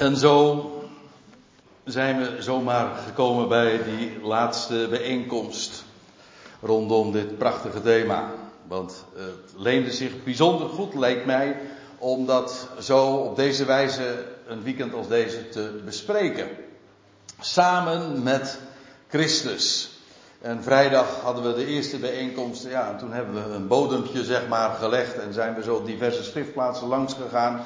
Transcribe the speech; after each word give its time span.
En 0.00 0.16
zo 0.16 0.70
zijn 1.84 2.18
we 2.18 2.42
zomaar 2.42 2.96
gekomen 2.96 3.48
bij 3.48 3.80
die 3.82 4.20
laatste 4.22 4.86
bijeenkomst 4.90 5.84
rondom 6.62 7.12
dit 7.12 7.38
prachtige 7.38 7.82
thema. 7.82 8.30
Want 8.66 9.04
het 9.14 9.52
leende 9.56 9.92
zich 9.92 10.24
bijzonder 10.24 10.68
goed, 10.68 10.94
lijkt 10.94 11.26
mij, 11.26 11.56
om 11.98 12.26
dat 12.26 12.68
zo 12.78 13.06
op 13.14 13.36
deze 13.36 13.64
wijze 13.64 14.24
een 14.46 14.62
weekend 14.62 14.94
als 14.94 15.08
deze 15.08 15.48
te 15.48 15.80
bespreken. 15.84 16.48
Samen 17.40 18.22
met 18.22 18.58
Christus. 19.08 19.90
En 20.40 20.62
vrijdag 20.62 21.20
hadden 21.22 21.44
we 21.44 21.54
de 21.54 21.66
eerste 21.66 21.98
bijeenkomst. 21.98 22.64
Ja, 22.64 22.90
en 22.90 22.98
toen 22.98 23.12
hebben 23.12 23.34
we 23.34 23.54
een 23.54 23.66
bodempje 23.66 24.24
zeg 24.24 24.48
maar 24.48 24.70
gelegd 24.70 25.18
en 25.18 25.32
zijn 25.32 25.54
we 25.54 25.62
zo 25.62 25.82
diverse 25.84 26.24
schriftplaatsen 26.24 26.88
langs 26.88 27.14
gegaan. 27.14 27.64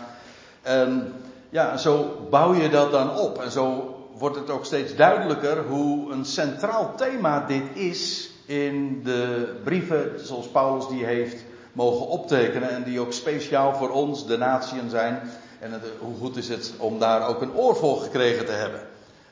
En 0.63 1.13
ja, 1.55 1.77
zo 1.77 2.17
bouw 2.31 2.55
je 2.55 2.69
dat 2.69 2.91
dan 2.91 3.19
op. 3.19 3.43
En 3.43 3.51
zo 3.51 3.95
wordt 4.19 4.37
het 4.37 4.51
ook 4.51 4.65
steeds 4.65 4.95
duidelijker 4.97 5.65
hoe 5.69 6.13
een 6.13 6.25
centraal 6.25 6.95
thema 6.97 7.47
dit 7.47 7.63
is 7.73 8.31
in 8.47 9.03
de 9.05 9.55
brieven 9.65 10.13
zoals 10.17 10.47
Paulus 10.47 10.89
die 10.89 11.05
heeft 11.05 11.45
mogen 11.73 12.07
optekenen 12.07 12.71
en 12.71 12.83
die 12.83 13.01
ook 13.01 13.13
speciaal 13.13 13.75
voor 13.75 13.91
ons, 13.91 14.27
de 14.27 14.39
natieën 14.39 14.91
zijn. 14.91 15.21
En 15.61 15.81
hoe 16.01 16.15
goed 16.21 16.37
is 16.37 16.49
het 16.49 16.73
om 16.79 16.99
daar 16.99 17.29
ook 17.29 17.43
een 17.43 17.57
oor 17.57 17.77
voor 17.77 17.97
gekregen 17.97 18.47
te 18.47 18.53
hebben. 18.53 18.81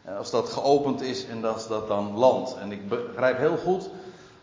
En 0.04 0.16
als 0.16 0.30
dat 0.30 0.48
geopend 0.48 1.02
is 1.02 1.26
en 1.26 1.44
als 1.44 1.68
dat 1.68 1.88
dan 1.88 2.16
landt. 2.16 2.56
En 2.60 2.72
ik 2.72 2.88
begrijp 2.88 3.38
heel 3.38 3.56
goed, 3.56 3.88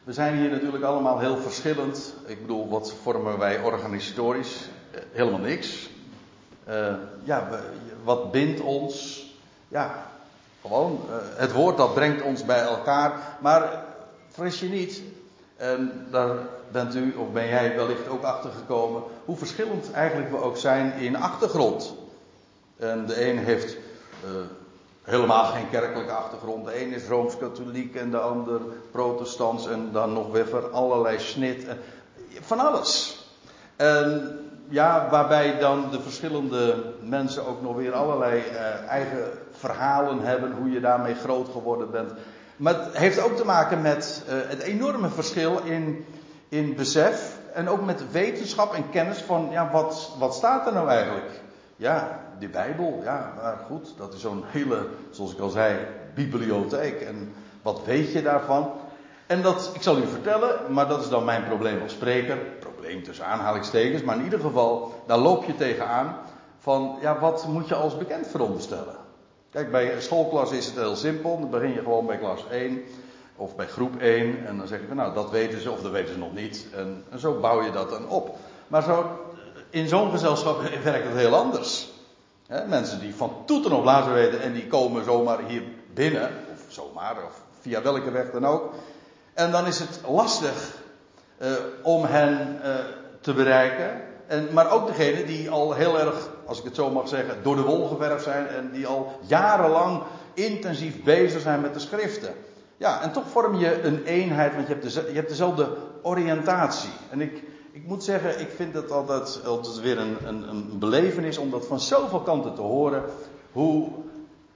we 0.04 0.14
zijn 0.14 0.38
hier 0.38 0.50
natuurlijk 0.50 0.84
allemaal 0.84 1.20
heel 1.20 1.38
verschillend. 1.38 2.14
Ik 2.26 2.42
bedoel, 2.42 2.70
wat 2.70 2.94
vormen 3.04 3.38
wij 3.38 3.62
organisatorisch? 3.62 4.70
Eh, 4.92 5.02
helemaal 5.12 5.40
niks. 5.40 5.89
Uh, 6.70 6.94
ja, 7.24 7.48
wat 8.04 8.32
bindt 8.32 8.62
ons? 8.62 9.26
Ja, 9.68 10.06
gewoon, 10.62 11.00
uh, 11.10 11.16
het 11.36 11.52
woord 11.52 11.78
dat 11.78 11.94
brengt 11.94 12.22
ons 12.22 12.46
bij 12.46 12.62
elkaar. 12.62 13.38
Maar 13.40 13.84
fris 14.30 14.60
je 14.60 14.70
niet, 14.70 15.02
en 15.58 16.08
daar 16.12 16.36
bent 16.72 16.96
u 16.96 17.16
of 17.16 17.32
ben 17.32 17.48
jij 17.48 17.76
wellicht 17.76 18.08
ook 18.08 18.24
achter 18.24 18.50
gekomen, 18.52 19.04
hoe 19.26 19.38
verschillend 19.38 19.92
eigenlijk 19.92 20.32
we 20.32 20.42
ook 20.42 20.58
zijn 20.58 20.94
in 20.94 21.16
achtergrond. 21.16 21.94
En 22.78 23.06
de 23.06 23.30
een 23.30 23.38
heeft 23.38 23.74
uh, 23.74 24.32
helemaal 25.04 25.46
geen 25.46 25.70
kerkelijke 25.70 26.12
achtergrond. 26.12 26.66
De 26.66 26.82
een 26.82 26.94
is 26.94 27.08
rooms-katholiek 27.08 27.96
en 27.96 28.12
de 28.12 28.20
ander 28.20 28.62
protestants 28.92 29.68
en 29.68 29.90
dan 29.92 30.14
nog 30.14 30.32
weer 30.32 30.48
voor 30.48 30.70
allerlei 30.70 31.20
snit. 31.20 31.66
Van 32.42 32.60
alles. 32.60 33.24
En 33.76 34.49
ja, 34.70 35.08
waarbij 35.10 35.60
dan 35.60 35.86
de 35.92 36.02
verschillende 36.02 36.76
mensen 37.02 37.48
ook 37.48 37.62
nog 37.62 37.76
weer 37.76 37.94
allerlei 37.94 38.44
uh, 38.52 38.88
eigen 38.88 39.32
verhalen 39.52 40.20
hebben 40.20 40.52
hoe 40.52 40.72
je 40.72 40.80
daarmee 40.80 41.16
groot 41.16 41.50
geworden 41.50 41.92
bent. 41.92 42.12
Maar 42.58 42.74
het 42.74 42.98
heeft 42.98 43.22
ook 43.22 43.38
te 43.38 43.46
maken 43.46 43.82
met 43.82 44.24
uh, 44.28 44.34
het 44.50 44.60
enorme 44.60 45.10
verschil 45.10 45.60
in, 45.64 46.06
in 46.50 46.76
besef 46.76 47.38
en 47.54 47.70
ook 47.70 47.86
met 47.86 48.12
wetenschap 48.12 48.74
en 48.74 48.90
kennis 48.90 49.18
van 49.18 49.48
ja, 49.52 49.72
wat, 49.72 50.16
wat 50.20 50.36
staat 50.36 50.68
er 50.68 50.74
nou 50.74 50.90
eigenlijk? 50.90 51.42
Ja, 51.76 52.20
de 52.40 52.48
Bijbel, 52.48 53.02
ja, 53.04 53.34
maar 53.42 53.58
goed, 53.68 53.94
dat 53.98 54.14
is 54.14 54.22
zo'n 54.22 54.44
hele, 54.48 54.88
zoals 55.10 55.32
ik 55.32 55.40
al 55.40 55.50
zei, 55.50 55.78
bibliotheek. 56.14 57.02
En 57.02 57.34
wat 57.62 57.82
weet 57.86 58.12
je 58.12 58.22
daarvan? 58.22 58.72
En 59.28 59.42
dat, 59.42 59.72
ik 59.74 59.82
zal 59.82 59.98
u 59.98 60.08
vertellen, 60.08 60.74
maar 60.74 60.88
dat 60.88 61.02
is 61.02 61.10
dan 61.10 61.26
mijn 61.26 61.46
probleem 61.46 61.82
als 61.82 61.92
spreker. 61.92 62.38
Probleem 62.90 63.08
tussen 63.08 63.26
aanhalingstekens, 63.26 64.04
maar 64.04 64.18
in 64.18 64.24
ieder 64.24 64.40
geval, 64.40 65.04
daar 65.06 65.18
loop 65.18 65.44
je 65.44 65.56
tegenaan. 65.56 66.18
Van, 66.60 66.98
ja, 67.02 67.20
wat 67.20 67.48
moet 67.48 67.68
je 67.68 67.76
als 67.76 67.98
bekend 67.98 68.28
veronderstellen? 68.28 68.96
Kijk, 69.52 69.72
bij 69.72 70.02
schoolklas 70.02 70.52
is 70.52 70.66
het 70.66 70.76
heel 70.76 70.96
simpel. 70.96 71.40
Dan 71.40 71.50
begin 71.50 71.74
je 71.74 71.80
gewoon 71.80 72.06
bij 72.06 72.18
klas 72.18 72.44
1 72.52 72.84
of 73.36 73.56
bij 73.56 73.68
groep 73.68 74.02
1. 74.02 74.46
En 74.48 74.58
dan 74.58 74.68
zeg 74.68 74.80
je, 74.88 74.96
nou, 74.96 75.14
dat 75.14 75.30
weten 75.30 75.62
ze 75.62 75.72
of 75.72 75.82
dat 75.82 75.92
weten 75.92 76.14
ze 76.14 76.20
nog 76.20 76.34
niet. 76.34 76.68
En, 76.76 77.04
zo 77.20 77.40
bouw 77.40 77.62
je 77.62 77.72
dat 77.72 77.90
dan 77.90 78.10
op. 78.10 78.38
Maar 78.68 78.84
zo, 78.84 79.06
in 79.70 79.88
zo'n 79.88 80.12
gezelschap 80.12 80.62
werkt 80.84 81.08
het 81.08 81.18
heel 81.18 81.36
anders. 81.36 81.90
Mensen 82.68 83.00
die 83.00 83.16
van 83.16 83.32
toeten 83.46 83.72
op 83.72 83.82
blazen 83.82 84.14
weten 84.14 84.42
en 84.42 84.54
die 84.54 84.68
komen 84.68 85.04
zomaar 85.04 85.40
hier 85.48 85.64
binnen. 85.94 86.30
Of 86.52 86.66
zomaar, 86.68 87.16
of 87.26 87.42
via 87.62 87.82
welke 87.82 88.12
weg 88.12 88.32
dan 88.32 88.46
ook. 88.46 88.74
En 89.34 89.52
dan 89.52 89.66
is 89.66 89.80
het 89.80 90.00
lastig 90.08 90.78
uh, 91.42 91.52
om 91.82 92.04
hen 92.04 92.60
uh, 92.64 92.76
te 93.22 93.34
bereiken. 93.34 94.02
En, 94.28 94.48
maar 94.52 94.72
ook 94.72 94.88
degenen 94.88 95.26
die 95.26 95.50
al 95.50 95.74
heel 95.74 96.00
erg, 96.00 96.30
als 96.46 96.60
ik 96.60 96.64
het 96.64 96.76
zo 96.76 96.90
mag 96.90 97.08
zeggen, 97.08 97.36
door 97.44 97.56
de 97.56 97.62
wol 97.62 97.88
geverfd 97.88 98.24
zijn. 98.24 98.48
En 98.48 98.70
die 98.72 98.88
al 98.88 99.20
jarenlang 99.22 100.02
intensief 100.34 101.04
bezig 101.04 101.42
zijn 101.42 101.62
met 101.62 101.74
de 101.74 101.80
schriften. 101.80 102.34
Ja, 102.78 103.02
en 103.02 103.12
toch 103.12 103.28
vorm 103.28 103.56
je 103.56 103.82
een 103.82 104.04
eenheid, 104.04 104.56
want 104.56 104.68
je 104.68 104.74
hebt, 104.74 104.94
je 104.94 105.14
hebt 105.14 105.30
dezelfde 105.30 105.70
oriëntatie. 106.02 106.90
En 107.10 107.22
ik, 107.22 107.44
ik 107.72 107.88
moet 107.88 108.04
zeggen, 108.04 108.40
ik 108.40 108.50
vind 108.56 108.74
het 108.74 108.92
altijd, 108.92 109.42
weer 109.82 109.98
een, 109.98 110.18
een, 110.26 110.50
een 110.50 110.80
belevenis 110.80 111.38
om 111.38 111.50
dat 111.50 111.68
van 111.68 111.80
zoveel 111.80 112.22
kanten 112.22 112.54
te 112.54 112.62
horen. 112.62 113.04
Hoe 113.52 113.90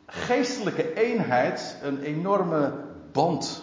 geestelijke 0.05 0.93
eenheid 0.93 1.77
een 1.83 2.01
enorme 2.01 2.71
band 3.11 3.61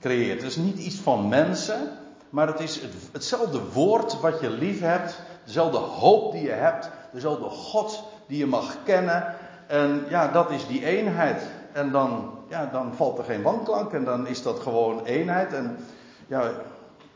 creëert. 0.00 0.42
Is 0.42 0.56
niet 0.56 0.78
iets 0.78 0.96
van 0.96 1.28
mensen, 1.28 1.98
maar 2.30 2.46
het 2.46 2.60
is 2.60 2.80
het, 2.80 2.92
hetzelfde 3.12 3.60
woord 3.72 4.20
wat 4.20 4.40
je 4.40 4.50
lief 4.50 4.80
hebt, 4.80 5.20
dezelfde 5.44 5.78
hoop 5.78 6.32
die 6.32 6.42
je 6.42 6.50
hebt, 6.50 6.90
dezelfde 7.12 7.48
God 7.48 8.02
die 8.26 8.38
je 8.38 8.46
mag 8.46 8.76
kennen. 8.84 9.34
En 9.66 10.04
ja, 10.08 10.28
dat 10.28 10.50
is 10.50 10.66
die 10.66 10.84
eenheid. 10.84 11.42
En 11.72 11.90
dan, 11.90 12.38
ja, 12.48 12.66
dan 12.66 12.94
valt 12.94 13.18
er 13.18 13.24
geen 13.24 13.42
wanklank 13.42 13.92
en 13.92 14.04
dan 14.04 14.26
is 14.26 14.42
dat 14.42 14.60
gewoon 14.60 15.04
eenheid. 15.04 15.52
En 15.52 15.78
ja, 16.26 16.50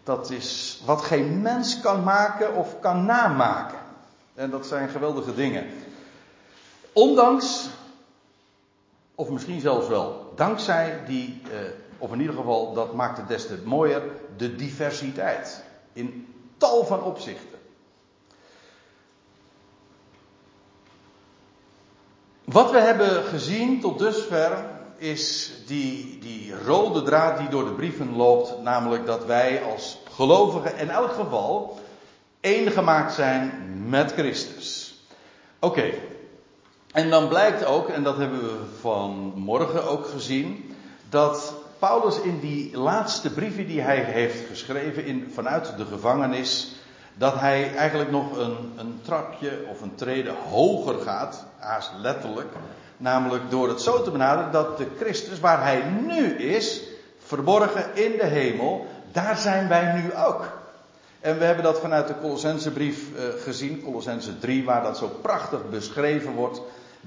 dat 0.05 0.31
is 0.31 0.83
wat 0.87 1.01
geen 1.03 1.43
mens 1.43 1.81
kan 1.81 2.03
maken 2.03 2.55
of 2.55 2.81
kan 2.81 3.05
namaken. 3.05 3.79
En 4.35 4.51
dat 4.51 4.67
zijn 4.67 4.89
geweldige 4.89 5.35
dingen. 5.35 5.67
Ondanks, 6.93 7.69
of 9.15 9.29
misschien 9.29 9.61
zelfs 9.61 9.89
wel 9.89 10.33
dankzij 10.37 11.01
die, 11.07 11.43
eh, 11.51 11.59
of 12.05 12.13
in 12.13 12.21
ieder 12.21 12.35
geval, 12.35 12.73
dat 12.73 12.95
maakt 12.95 13.17
het 13.17 13.29
des 13.29 13.47
te 13.47 13.59
mooier, 13.65 14.03
de 14.37 14.57
diversiteit. 14.57 15.65
In 15.93 16.35
tal 16.57 16.85
van 16.85 17.03
opzichten. 17.03 17.59
Wat 22.45 22.71
we 22.71 22.81
hebben 22.81 23.23
gezien 23.23 23.81
tot 23.81 23.99
dusver 23.99 24.65
is 24.97 25.53
die, 25.67 26.19
die 26.19 26.55
rode 26.65 27.03
draad 27.03 27.39
die 27.39 27.49
door 27.49 27.65
de 27.65 27.73
brieven 27.73 28.17
loopt, 28.17 28.63
namelijk 28.63 29.07
dat 29.07 29.25
wij 29.25 29.63
als 29.63 29.99
gelovigen 30.11 30.79
in 30.79 30.91
elk 30.91 31.13
geval 31.13 31.79
één 32.41 32.71
gemaakt 32.71 33.13
zijn 33.13 33.73
met 33.89 34.13
Christus. 34.13 34.99
Oké, 35.59 35.93
en 36.93 37.11
dan 37.11 37.29
blijkt 37.29 37.65
ook, 37.65 37.89
en 37.89 38.03
dat 38.03 38.17
hebben 38.17 38.43
we 38.43 38.59
vanmorgen 38.81 39.89
ook 39.89 40.07
gezien, 40.07 40.77
dat 41.09 41.64
Paulus 41.79 42.21
in 42.21 42.41
die 42.41 42.77
laatste 42.77 43.31
brieven 43.31 43.67
die 43.67 43.81
hij 43.81 43.99
heeft 43.99 44.49
geschreven 44.49 45.05
in, 45.05 45.31
vanuit 45.35 45.77
de 45.77 45.85
gevangenis, 45.85 46.75
dat 47.15 47.41
hij 47.41 47.75
eigenlijk 47.77 48.11
nog 48.11 48.37
een, 48.37 48.73
een 48.77 49.01
trapje 49.03 49.65
of 49.71 49.81
een 49.81 49.95
trede 49.95 50.33
hoger 50.51 51.01
gaat, 51.01 51.45
haast 51.59 51.91
letterlijk, 52.01 52.53
namelijk 52.97 53.51
door 53.51 53.69
het 53.69 53.81
zo 53.81 54.03
te 54.03 54.11
benaderen 54.11 54.53
dat 54.53 54.79
de 54.79 54.87
Christus 54.99 55.41
waar 55.41 55.63
hij 55.63 55.83
nu 56.07 56.37
is, 56.37 56.83
verborgen 57.19 57.95
in 57.95 58.13
de 58.13 58.27
hemel, 58.27 58.87
daar 59.13 59.37
zijn 59.37 59.69
wij 59.69 59.93
nu 59.93 60.15
ook. 60.15 60.63
En 61.21 61.39
we 61.39 61.45
hebben 61.45 61.65
dat 61.65 61.81
vanuit 61.81 62.07
de 62.07 62.21
Colossensebrief 62.21 62.99
uh, 62.99 63.43
gezien, 63.43 63.83
Colossense 63.83 64.39
3, 64.39 64.65
waar 64.65 64.83
dat 64.83 64.99
zo 64.99 65.09
prachtig 65.23 65.71
beschreven 65.71 66.33
wordt. 66.33 66.61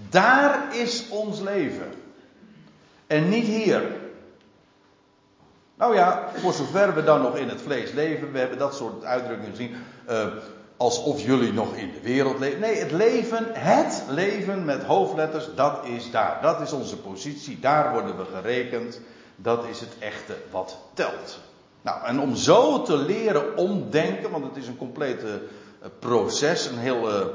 Daar 0.09 0.75
is 0.75 1.09
ons 1.09 1.39
leven. 1.39 1.93
En 3.07 3.29
niet 3.29 3.45
hier. 3.45 3.81
Nou 5.77 5.95
ja, 5.95 6.29
voor 6.35 6.53
zover 6.53 6.93
we 6.93 7.03
dan 7.03 7.21
nog 7.21 7.37
in 7.37 7.49
het 7.49 7.61
vlees 7.61 7.91
leven, 7.91 8.31
we 8.31 8.39
hebben 8.39 8.57
dat 8.57 8.75
soort 8.75 9.05
uitdrukkingen 9.05 9.51
gezien. 9.51 9.75
Uh, 10.09 10.25
alsof 10.77 11.21
jullie 11.21 11.53
nog 11.53 11.75
in 11.75 11.91
de 11.91 12.01
wereld 12.01 12.39
leven. 12.39 12.59
Nee, 12.59 12.75
het 12.75 12.91
leven, 12.91 13.45
het 13.53 14.03
leven 14.09 14.65
met 14.65 14.83
hoofdletters, 14.83 15.49
dat 15.55 15.85
is 15.85 16.11
daar. 16.11 16.39
Dat 16.41 16.61
is 16.61 16.71
onze 16.71 16.97
positie, 16.97 17.59
daar 17.59 17.91
worden 17.91 18.17
we 18.17 18.23
gerekend. 18.35 19.01
Dat 19.35 19.65
is 19.65 19.79
het 19.79 19.95
echte 19.99 20.35
wat 20.51 20.77
telt. 20.93 21.39
Nou, 21.81 22.05
en 22.05 22.19
om 22.19 22.35
zo 22.35 22.81
te 22.81 22.97
leren 22.97 23.57
omdenken, 23.57 24.31
want 24.31 24.43
het 24.43 24.55
is 24.55 24.67
een 24.67 24.77
complete 24.77 25.41
proces, 25.99 26.65
een 26.65 26.77
heel. 26.77 27.09
Uh, 27.09 27.25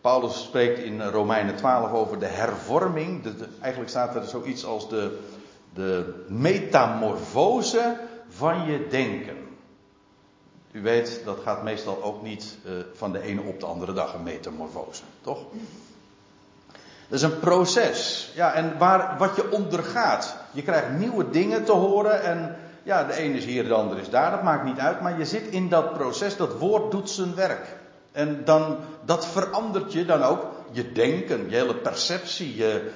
Paulus 0.00 0.42
spreekt 0.42 0.78
in 0.78 1.02
Romeinen 1.02 1.56
12 1.56 1.92
over 1.92 2.18
de 2.18 2.26
hervorming. 2.26 3.24
Eigenlijk 3.60 3.90
staat 3.90 4.14
er 4.14 4.24
zoiets 4.24 4.64
als 4.64 4.88
de, 4.88 5.18
de 5.74 6.24
metamorfose 6.28 7.96
van 8.28 8.66
je 8.66 8.86
denken. 8.90 9.36
U 10.72 10.82
weet, 10.82 11.20
dat 11.24 11.38
gaat 11.44 11.62
meestal 11.62 12.02
ook 12.02 12.22
niet 12.22 12.56
uh, 12.66 12.72
van 12.94 13.12
de 13.12 13.20
ene 13.20 13.40
op 13.40 13.60
de 13.60 13.66
andere 13.66 13.92
dag 13.92 14.14
een 14.14 14.22
metamorfose, 14.22 15.02
toch? 15.20 15.38
Dat 17.08 17.18
is 17.18 17.22
een 17.22 17.38
proces. 17.38 18.30
Ja, 18.34 18.52
en 18.52 18.78
waar, 18.78 19.18
wat 19.18 19.36
je 19.36 19.50
ondergaat. 19.50 20.36
Je 20.50 20.62
krijgt 20.62 20.90
nieuwe 20.98 21.30
dingen 21.30 21.64
te 21.64 21.72
horen 21.72 22.22
en 22.22 22.56
ja, 22.82 23.04
de 23.04 23.14
ene 23.14 23.36
is 23.36 23.44
hier, 23.44 23.64
de 23.64 23.74
andere 23.74 24.00
is 24.00 24.10
daar. 24.10 24.30
Dat 24.30 24.42
maakt 24.42 24.64
niet 24.64 24.78
uit, 24.78 25.00
maar 25.00 25.18
je 25.18 25.24
zit 25.24 25.46
in 25.46 25.68
dat 25.68 25.92
proces. 25.92 26.36
Dat 26.36 26.58
woord 26.58 26.90
doet 26.90 27.10
zijn 27.10 27.34
werk. 27.34 27.76
En 28.12 28.44
dan, 28.44 28.76
dat 29.04 29.26
verandert 29.26 29.92
je 29.92 30.04
dan 30.04 30.22
ook. 30.22 30.46
Je 30.70 30.92
denken, 30.92 31.50
je 31.50 31.56
hele 31.56 31.74
perceptie. 31.74 32.56
Je, 32.56 32.90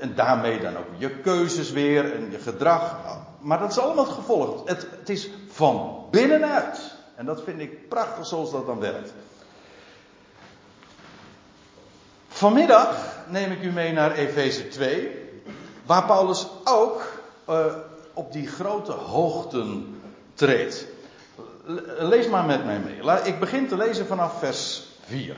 en 0.00 0.14
daarmee 0.14 0.60
dan 0.60 0.76
ook 0.76 0.86
je 0.96 1.10
keuzes 1.10 1.70
weer 1.70 2.14
en 2.14 2.30
je 2.30 2.38
gedrag. 2.38 2.96
Maar 3.38 3.58
dat 3.58 3.70
is 3.70 3.78
allemaal 3.78 4.04
het 4.04 4.14
gevolg. 4.14 4.68
Het, 4.68 4.86
het 4.98 5.08
is 5.08 5.30
van 5.50 6.04
binnenuit. 6.10 6.78
En 7.14 7.26
dat 7.26 7.42
vind 7.44 7.60
ik 7.60 7.88
prachtig 7.88 8.26
zoals 8.26 8.50
dat 8.50 8.66
dan 8.66 8.80
werkt. 8.80 9.12
Vanmiddag 12.28 13.16
neem 13.28 13.50
ik 13.50 13.62
u 13.62 13.70
mee 13.70 13.92
naar 13.92 14.12
Efeze 14.12 14.68
2, 14.68 15.10
waar 15.86 16.04
Paulus 16.04 16.46
ook 16.64 17.22
uh, 17.48 17.64
op 18.12 18.32
die 18.32 18.46
grote 18.46 18.92
hoogten 18.92 20.00
treedt. 20.34 20.86
Lees 21.98 22.28
maar 22.28 22.44
met 22.44 22.64
mij 22.64 22.78
mee. 22.78 23.22
Ik 23.22 23.40
begin 23.40 23.68
te 23.68 23.76
lezen 23.76 24.06
vanaf 24.06 24.38
vers 24.38 24.82
4. 25.04 25.36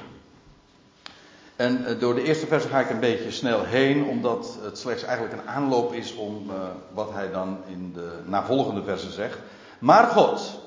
En 1.63 1.85
uh, 1.89 2.01
door 2.01 2.15
de 2.15 2.23
eerste 2.23 2.47
vers 2.47 2.65
ga 2.65 2.81
ik 2.81 2.91
een 2.91 3.01
beetje 3.01 3.31
snel 3.31 3.65
heen, 3.65 4.05
omdat 4.05 4.59
het 4.63 4.79
slechts 4.79 5.03
eigenlijk 5.03 5.37
een 5.39 5.49
aanloop 5.49 5.93
is 5.93 6.15
om 6.15 6.51
uh, 6.51 6.55
wat 6.93 7.13
hij 7.13 7.31
dan 7.31 7.59
in 7.67 7.93
de 7.95 8.11
navolgende 8.25 8.83
versen 8.83 9.13
zegt. 9.13 9.39
Maar 9.79 10.05
God, 10.05 10.61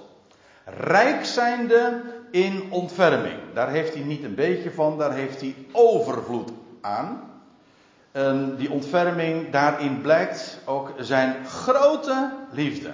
rijk 0.66 1.26
zijnde 1.26 2.02
in 2.32 2.64
ontferming. 2.70 3.36
Daar 3.54 3.70
heeft 3.70 3.94
hij 3.94 4.04
niet 4.04 4.24
een 4.24 4.36
beetje 4.36 4.72
van, 4.72 4.98
daar 4.98 5.14
heeft 5.14 5.42
hij 5.42 5.56
overvloed 5.72 6.52
aan. 6.82 7.22
En 8.12 8.56
die 8.58 8.72
ontferming, 8.72 9.52
daarin 9.52 10.02
blijkt 10.02 10.60
ook 10.66 10.94
zijn 11.00 11.46
grote 11.46 12.32
liefde. 12.52 12.92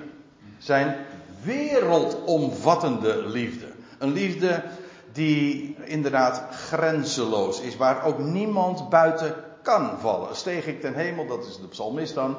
Zijn 0.57 0.95
wereldomvattende 1.43 3.27
liefde. 3.27 3.65
Een 3.97 4.11
liefde 4.13 4.63
die 5.11 5.75
inderdaad 5.83 6.43
grenzeloos 6.71 7.61
is, 7.61 7.77
waar 7.77 8.03
ook 8.03 8.19
niemand 8.19 8.89
buiten 8.89 9.35
kan 9.61 9.89
vallen. 9.99 10.35
Steeg 10.35 10.65
ik 10.65 10.81
ten 10.81 10.93
hemel, 10.93 11.27
dat 11.27 11.45
is 11.45 11.57
de 11.57 11.67
psalmist 11.67 12.13
dan. 12.13 12.35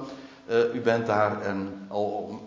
Uh, 0.47 0.75
u 0.75 0.81
bent 0.81 1.07
daar 1.07 1.43
en 1.43 1.87
al 1.89 2.41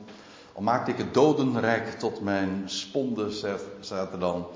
al 0.56 0.62
maakte 0.62 0.92
ik 0.92 0.98
het 0.98 1.14
dodenrijk 1.14 2.00
tot 2.00 2.22
mijn 2.22 2.64
sponde, 2.66 3.32
staat 3.80 4.12
er 4.12 4.20
dan. 4.20 4.48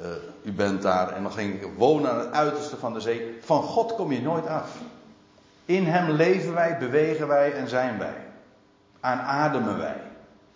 Uh, 0.00 0.06
u 0.42 0.52
bent 0.52 0.82
daar 0.82 1.12
en 1.12 1.22
dan 1.22 1.32
ging 1.32 1.54
ik 1.54 1.68
wonen 1.76 2.10
aan 2.10 2.18
het 2.18 2.32
uiterste 2.32 2.76
van 2.76 2.92
de 2.92 3.00
zee. 3.00 3.38
Van 3.40 3.62
God 3.62 3.94
kom 3.94 4.12
je 4.12 4.22
nooit 4.22 4.46
af. 4.46 4.70
In 5.64 5.86
Hem 5.86 6.10
leven 6.10 6.54
wij, 6.54 6.78
bewegen 6.78 7.28
wij 7.28 7.52
en 7.52 7.68
zijn 7.68 7.98
wij. 7.98 8.16
Aanademen 9.00 9.78
wij. 9.78 9.96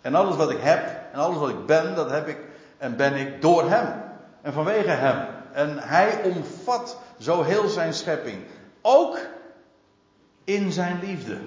En 0.01 0.15
alles 0.15 0.35
wat 0.35 0.51
ik 0.51 0.61
heb 0.61 0.85
en 1.13 1.19
alles 1.19 1.37
wat 1.37 1.49
ik 1.49 1.65
ben, 1.65 1.95
dat 1.95 2.09
heb 2.09 2.27
ik 2.27 2.37
en 2.77 2.95
ben 2.95 3.13
ik 3.13 3.41
door 3.41 3.69
Hem. 3.69 3.87
En 4.41 4.53
vanwege 4.53 4.89
Hem. 4.89 5.25
En 5.55 5.77
Hij 5.77 6.23
omvat 6.23 6.97
zo 7.19 7.43
heel 7.43 7.67
zijn 7.67 7.93
schepping. 7.93 8.43
Ook 8.81 9.19
in 10.43 10.71
zijn 10.71 10.99
liefde. 10.99 11.37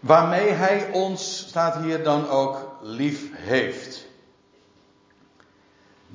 Waarmee 0.00 0.50
hij 0.50 0.90
ons, 0.92 1.38
staat 1.48 1.76
hier 1.76 2.02
dan 2.02 2.28
ook, 2.28 2.76
lief 2.80 3.30
heeft. 3.34 4.06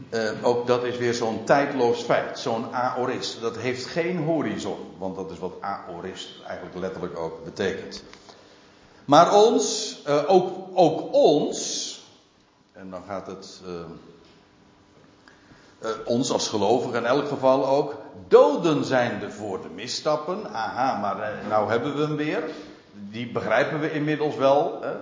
Uh, 0.09 0.31
ook 0.41 0.67
dat 0.67 0.83
is 0.83 0.97
weer 0.97 1.13
zo'n 1.13 1.43
tijdloos 1.43 2.01
feit, 2.01 2.39
zo'n 2.39 2.73
aorist. 2.73 3.41
Dat 3.41 3.57
heeft 3.57 3.85
geen 3.85 4.17
horizon, 4.17 4.77
want 4.97 5.15
dat 5.15 5.31
is 5.31 5.39
wat 5.39 5.53
aorist 5.61 6.29
eigenlijk 6.45 6.77
letterlijk 6.77 7.17
ook 7.17 7.43
betekent. 7.43 8.03
Maar 9.05 9.33
ons, 9.33 9.97
uh, 10.07 10.23
ook, 10.27 10.67
ook 10.73 11.13
ons, 11.13 11.91
en 12.71 12.89
dan 12.89 13.03
gaat 13.07 13.27
het 13.27 13.61
uh, 13.65 13.71
ons 16.05 16.31
als 16.31 16.47
gelovigen 16.47 16.99
in 16.99 17.05
elk 17.05 17.27
geval 17.27 17.67
ook, 17.67 17.95
doden 18.27 18.85
zijnde 18.85 19.31
voor 19.31 19.61
de 19.61 19.69
misstappen. 19.75 20.53
Aha, 20.53 20.99
maar 20.99 21.33
nou 21.49 21.69
hebben 21.69 21.95
we 21.95 22.01
hem 22.01 22.15
weer 22.15 22.43
die 22.91 23.31
begrijpen 23.31 23.79
we 23.79 23.91
inmiddels 23.91 24.35
wel. 24.35 24.79
Hè? 24.81 24.93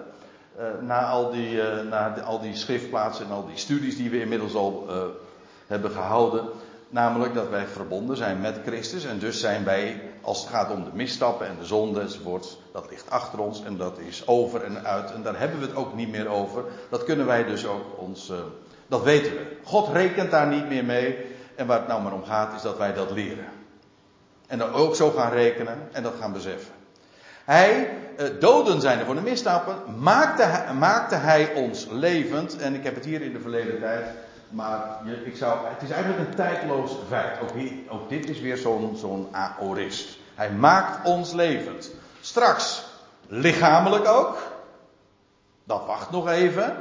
Uh, 0.60 0.82
na, 0.82 1.06
al 1.06 1.32
die, 1.32 1.52
uh, 1.52 1.82
na 1.90 2.22
al 2.22 2.40
die 2.40 2.56
schriftplaatsen 2.56 3.26
en 3.26 3.32
al 3.32 3.48
die 3.48 3.58
studies 3.58 3.98
die 3.98 4.10
we 4.10 4.20
inmiddels 4.20 4.56
al 4.56 4.86
uh, 4.90 4.96
hebben 5.68 5.92
gehouden. 5.92 6.46
Namelijk 6.90 7.34
dat 7.34 7.50
wij 7.50 7.66
verbonden 7.66 8.18
zijn 8.18 8.42
met 8.42 8.60
Christus. 8.66 9.06
En 9.06 9.20
dus 9.20 9.40
zijn 9.40 9.64
wij, 9.64 10.02
als 10.22 10.40
het 10.40 10.50
gaat 10.50 10.72
om 10.72 10.84
de 10.84 10.90
misstappen 10.94 11.48
en 11.48 11.56
de 11.60 11.66
zonde 11.66 12.00
enzovoort. 12.00 12.58
Dat 12.72 12.90
ligt 12.90 13.10
achter 13.10 13.40
ons 13.40 13.64
en 13.64 13.78
dat 13.78 13.98
is 13.98 14.28
over 14.28 14.64
en 14.64 14.86
uit. 14.86 15.12
En 15.12 15.24
daar 15.24 15.40
hebben 15.40 15.60
we 15.60 15.66
het 15.66 15.76
ook 15.76 15.96
niet 15.96 16.10
meer 16.10 16.28
over. 16.28 16.64
Dat 16.90 17.04
kunnen 17.04 17.26
wij 17.26 17.44
dus 17.44 17.66
ook 17.66 17.84
ons. 17.98 18.32
Dat 18.88 19.04
weten 19.04 19.32
we. 19.32 19.58
God 19.64 19.94
rekent 19.94 20.32
daar 20.32 20.48
niet 20.48 20.68
meer 20.68 20.86
mee. 20.86 21.34
En 21.56 21.68
waar 21.68 21.80
het 21.80 21.88
nou 21.88 22.02
maar 22.02 22.14
om 22.14 22.24
gaat 22.24 22.56
is 22.56 22.62
dat 22.62 22.78
wij 22.78 22.94
dat 22.94 23.12
leren. 23.12 23.46
En 24.48 24.58
dan 24.58 24.74
ook 24.74 24.96
zo 24.96 25.12
gaan 25.12 25.32
rekenen 25.32 25.90
en 25.92 26.04
dat 26.04 26.14
gaan 26.20 26.34
beseffen. 26.34 26.74
Hij, 27.46 27.90
eh, 28.18 28.26
doden 28.40 28.82
zijn 28.82 29.06
voor 29.06 29.16
de 29.16 29.22
misstappen, 29.22 29.76
maakte, 30.00 30.74
maakte 30.74 31.16
hij 31.16 31.54
ons 31.54 31.88
levend. 31.90 32.58
En 32.58 32.76
ik 32.76 32.84
heb 32.84 32.96
het 32.96 33.06
hier 33.06 33.22
in 33.22 33.34
de 33.34 33.40
verleden 33.40 33.80
tijd. 33.80 34.06
Maar 34.50 35.00
ik 35.26 35.36
zou, 35.36 35.68
het 35.68 35.82
is 35.82 35.90
eigenlijk 35.90 36.28
een 36.28 36.36
tijdloos 36.36 36.92
feit. 37.08 37.40
Ook, 37.42 37.52
ook 37.90 38.10
dit 38.10 38.30
is 38.30 38.40
weer 38.40 38.58
zo'n 38.58 38.98
zo'n 38.98 39.28
aorist. 39.32 40.18
Hij 40.36 40.52
maakt 40.52 41.06
ons 41.06 41.34
levend. 41.34 41.92
Straks 42.22 42.86
lichamelijk 43.28 44.08
ook. 44.08 44.38
Dat 45.64 45.86
wacht 45.86 46.12
nog 46.12 46.30
even. 46.30 46.76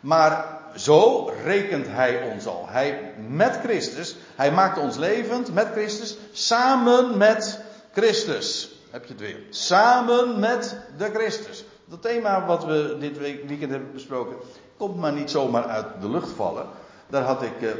Maar 0.00 0.51
zo 0.76 1.30
rekent 1.44 1.86
hij 1.88 2.30
ons 2.32 2.46
al. 2.46 2.64
Hij 2.68 3.14
met 3.28 3.58
Christus. 3.62 4.16
Hij 4.34 4.52
maakt 4.52 4.78
ons 4.78 4.96
levend 4.96 5.54
met 5.54 5.68
Christus. 5.72 6.16
Samen 6.32 7.16
met 7.16 7.60
Christus 7.92 8.72
heb 8.90 9.04
je 9.04 9.12
het 9.12 9.20
weer. 9.20 9.38
Samen 9.50 10.40
met 10.40 10.76
de 10.98 11.10
Christus. 11.12 11.64
Dat 11.84 12.02
thema 12.02 12.46
wat 12.46 12.64
we 12.64 12.96
dit 13.00 13.18
weekend 13.18 13.70
hebben 13.70 13.92
besproken, 13.92 14.36
komt 14.76 14.96
maar 14.96 15.12
niet 15.12 15.30
zomaar 15.30 15.64
uit 15.64 15.86
de 16.00 16.08
lucht 16.08 16.30
vallen. 16.30 16.66
Daar 17.08 17.22
had 17.22 17.42
ik 17.42 17.60
uh, 17.60 17.70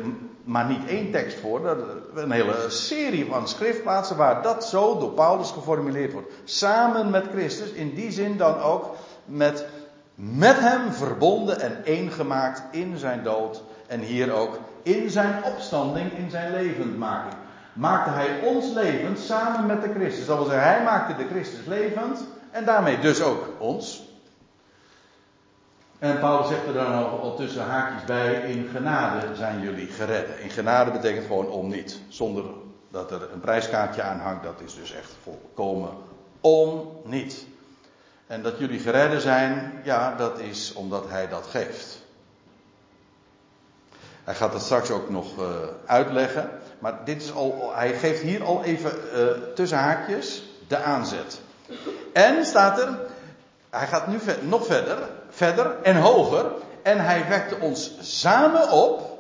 maar 0.45 0.67
niet 0.67 0.89
één 0.89 1.11
tekst 1.11 1.39
voor. 1.39 1.67
Een 2.15 2.31
hele 2.31 2.65
serie 2.69 3.27
van 3.31 3.49
schriftplaatsen 3.49 4.17
waar 4.17 4.43
dat 4.43 4.65
zo 4.65 4.99
door 4.99 5.11
Paulus 5.11 5.51
geformuleerd 5.51 6.13
wordt. 6.13 6.33
Samen 6.45 7.11
met 7.11 7.27
Christus, 7.33 7.71
in 7.71 7.95
die 7.95 8.11
zin 8.11 8.37
dan 8.37 8.61
ook 8.61 8.95
met, 9.25 9.67
met 10.15 10.59
hem 10.59 10.93
verbonden 10.93 11.61
en 11.61 11.85
één 11.85 12.11
gemaakt 12.11 12.63
in 12.71 12.99
zijn 12.99 13.23
dood. 13.23 13.63
En 13.87 14.01
hier 14.01 14.33
ook 14.33 14.59
in 14.83 15.11
zijn 15.11 15.45
opstanding, 15.45 16.13
in 16.13 16.31
zijn 16.31 16.51
levendmaking 16.51 17.35
maakte 17.73 18.11
hij 18.11 18.41
ons 18.45 18.73
levend 18.73 19.19
samen 19.19 19.67
met 19.67 19.83
de 19.83 19.93
Christus. 19.95 20.27
Dat 20.27 20.37
wil 20.37 20.47
zeggen, 20.47 20.73
hij 20.73 20.83
maakte 20.85 21.17
de 21.17 21.29
Christus 21.29 21.67
levend 21.67 22.25
en 22.51 22.65
daarmee 22.65 22.99
dus 22.99 23.23
ook 23.23 23.49
ons. 23.59 24.11
En 25.99 26.19
Paulus 26.19 26.49
zegt 26.49 26.67
er 26.67 26.73
dan 26.73 26.95
al, 26.95 27.21
al 27.21 27.37
tussen 27.37 27.65
haakjes 27.65 28.05
bij, 28.05 28.35
in 28.35 28.69
genade 28.73 29.37
zijn 29.37 29.61
jullie 29.61 29.87
geredden. 29.87 30.41
In 30.41 30.51
genade 30.51 30.91
betekent 30.91 31.27
gewoon 31.27 31.49
om 31.49 31.69
niet, 31.69 32.01
zonder 32.09 32.45
dat 32.91 33.11
er 33.11 33.29
een 33.33 33.41
prijskaartje 33.41 34.03
aan 34.03 34.19
hangt, 34.19 34.43
dat 34.43 34.61
is 34.65 34.75
dus 34.75 34.93
echt 34.93 35.17
volkomen 35.23 35.91
om 36.41 36.89
niet. 37.05 37.47
En 38.33 38.43
dat 38.43 38.59
jullie 38.59 38.79
geredden 38.79 39.21
zijn, 39.21 39.81
ja, 39.85 40.15
dat 40.17 40.39
is 40.39 40.73
omdat 40.73 41.09
hij 41.09 41.29
dat 41.29 41.47
geeft. 41.47 41.99
Hij 44.25 44.35
gaat 44.35 44.53
dat 44.53 44.63
straks 44.63 44.91
ook 44.91 45.11
nog 45.11 45.39
uh, 45.39 45.47
uitleggen. 45.87 46.51
Maar 46.79 47.05
dit 47.05 47.23
is 47.23 47.33
al, 47.33 47.73
hij 47.75 47.99
geeft 47.99 48.23
hier 48.23 48.45
al 48.45 48.65
even 48.65 48.93
uh, 49.15 49.55
tussen 49.55 49.79
haakjes 49.79 50.43
de 50.69 50.77
aanzet. 50.77 51.41
En 52.13 52.45
staat 52.45 52.79
er, 52.79 52.99
hij 53.71 53.87
gaat 53.87 54.07
nu 54.07 54.19
nog 54.41 54.67
verder, 54.67 54.99
verder 55.29 55.77
en 55.83 55.97
hoger. 55.97 56.53
En 56.83 57.05
hij 57.05 57.29
wekte 57.29 57.57
ons 57.61 57.93
samen 58.01 58.71
op. 58.71 59.19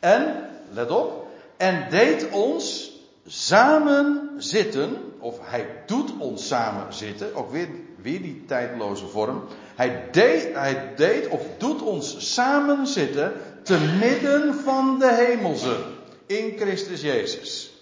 En, 0.00 0.48
let 0.70 0.90
op, 0.90 1.26
en 1.56 1.86
deed 1.90 2.28
ons 2.30 2.89
samen 3.30 4.30
zitten. 4.38 5.14
Of 5.18 5.38
hij 5.42 5.68
doet 5.86 6.10
ons 6.18 6.46
samen 6.46 6.92
zitten. 6.94 7.34
Ook 7.34 7.50
weer, 7.50 7.68
weer 8.02 8.22
die 8.22 8.44
tijdloze 8.46 9.06
vorm. 9.06 9.44
Hij 9.74 10.08
deed, 10.10 10.54
hij 10.54 11.26
of 11.30 11.42
doet 11.58 11.82
ons 11.82 12.34
samen 12.34 12.86
zitten 12.86 13.32
te 13.62 13.78
midden 14.00 14.54
van 14.54 14.98
de 14.98 15.14
hemelsen 15.14 15.84
in 16.26 16.54
Christus 16.58 17.00
Jezus. 17.00 17.72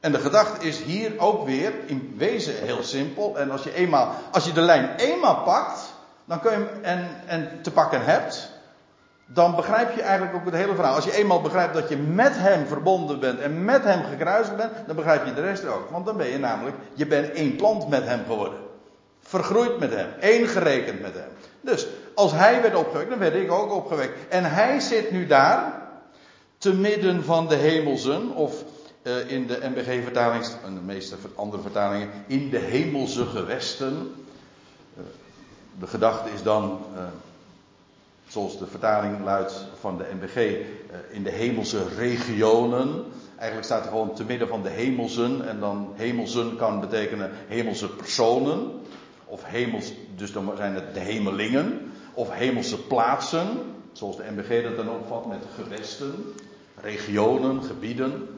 En 0.00 0.12
de 0.12 0.18
gedachte 0.18 0.66
is 0.66 0.78
hier 0.78 1.18
ook 1.18 1.46
weer 1.46 1.72
in 1.86 2.14
wezen 2.16 2.54
heel 2.54 2.82
simpel. 2.82 3.38
En 3.38 3.50
als 3.50 3.62
je, 3.62 3.74
eenmaal, 3.74 4.14
als 4.32 4.44
je 4.44 4.52
de 4.52 4.60
lijn 4.60 4.96
eenmaal 4.96 5.42
pakt, 5.42 5.92
dan 6.24 6.40
kun 6.40 6.50
je 6.50 6.56
hem 6.56 6.68
en, 6.82 7.22
en 7.26 7.62
te 7.62 7.70
pakken 7.70 8.04
hebt, 8.04 8.50
dan 9.32 9.56
begrijp 9.56 9.94
je 9.94 10.02
eigenlijk 10.02 10.36
ook 10.36 10.44
het 10.44 10.54
hele 10.54 10.74
verhaal. 10.74 10.94
Als 10.94 11.04
je 11.04 11.16
eenmaal 11.16 11.40
begrijpt 11.40 11.74
dat 11.74 11.88
je 11.88 11.96
met 11.96 12.32
hem 12.36 12.66
verbonden 12.66 13.20
bent 13.20 13.40
en 13.40 13.64
met 13.64 13.84
hem 13.84 14.04
gekruisigd 14.04 14.56
bent, 14.56 14.72
dan 14.86 14.96
begrijp 14.96 15.26
je 15.26 15.34
de 15.34 15.40
rest 15.40 15.66
ook. 15.66 15.90
Want 15.90 16.06
dan 16.06 16.16
ben 16.16 16.28
je 16.28 16.38
namelijk, 16.38 16.76
je 16.94 17.06
bent 17.06 17.32
één 17.32 17.56
plant 17.56 17.88
met 17.88 18.04
hem 18.04 18.24
geworden. 18.26 18.58
Vergroeid 19.20 19.78
met 19.78 19.94
hem, 19.94 20.08
één 20.20 20.46
gerekend 20.46 21.00
met 21.00 21.14
hem. 21.14 21.28
Dus 21.60 21.86
als 22.14 22.32
hij 22.32 22.62
werd 22.62 22.74
opgewekt, 22.74 23.10
dan 23.10 23.18
werd 23.18 23.34
ik 23.34 23.52
ook 23.52 23.72
opgewekt. 23.72 24.28
En 24.28 24.44
hij 24.44 24.80
zit 24.80 25.10
nu 25.10 25.26
daar, 25.26 25.82
te 26.58 26.74
midden 26.74 27.24
van 27.24 27.48
de 27.48 27.54
hemelsen, 27.54 28.30
of 28.30 28.64
uh, 29.02 29.30
in 29.30 29.46
de 29.46 29.58
MBG-vertaling, 29.62 30.44
en 30.64 30.74
de 30.74 30.80
meeste 30.80 31.16
andere 31.34 31.62
vertalingen, 31.62 32.08
in 32.26 32.50
de 32.50 32.58
hemelse 32.58 33.26
gewesten. 33.26 34.14
Uh, 34.96 35.04
de 35.78 35.86
gedachte 35.86 36.30
is 36.34 36.42
dan, 36.42 36.80
uh, 36.94 37.02
zoals 38.30 38.58
de 38.58 38.66
vertaling 38.66 39.24
luidt 39.24 39.64
van 39.80 39.98
de 39.98 40.04
MBG, 40.20 40.36
in 41.10 41.22
de 41.22 41.30
hemelse 41.30 41.88
regionen. 41.96 43.04
Eigenlijk 43.36 43.64
staat 43.64 43.84
er 43.84 43.90
gewoon 43.90 44.14
te 44.14 44.24
midden 44.24 44.48
van 44.48 44.62
de 44.62 44.68
hemelsen, 44.68 45.48
en 45.48 45.60
dan 45.60 45.92
hemelsen 45.94 46.56
kan 46.56 46.80
betekenen 46.80 47.30
hemelse 47.48 47.88
personen. 47.88 48.80
Of 49.24 49.44
hemels, 49.44 49.92
dus 50.16 50.32
dan 50.32 50.52
zijn 50.56 50.74
het 50.74 50.94
de 50.94 51.00
hemelingen. 51.00 51.92
Of 52.14 52.30
hemelse 52.30 52.78
plaatsen, 52.78 53.48
zoals 53.92 54.16
de 54.16 54.24
MBG 54.30 54.62
dat 54.62 54.76
dan 54.76 54.94
opvat 54.94 55.26
met 55.26 55.42
gewesten, 55.54 56.34
regionen, 56.80 57.62
gebieden. 57.62 58.28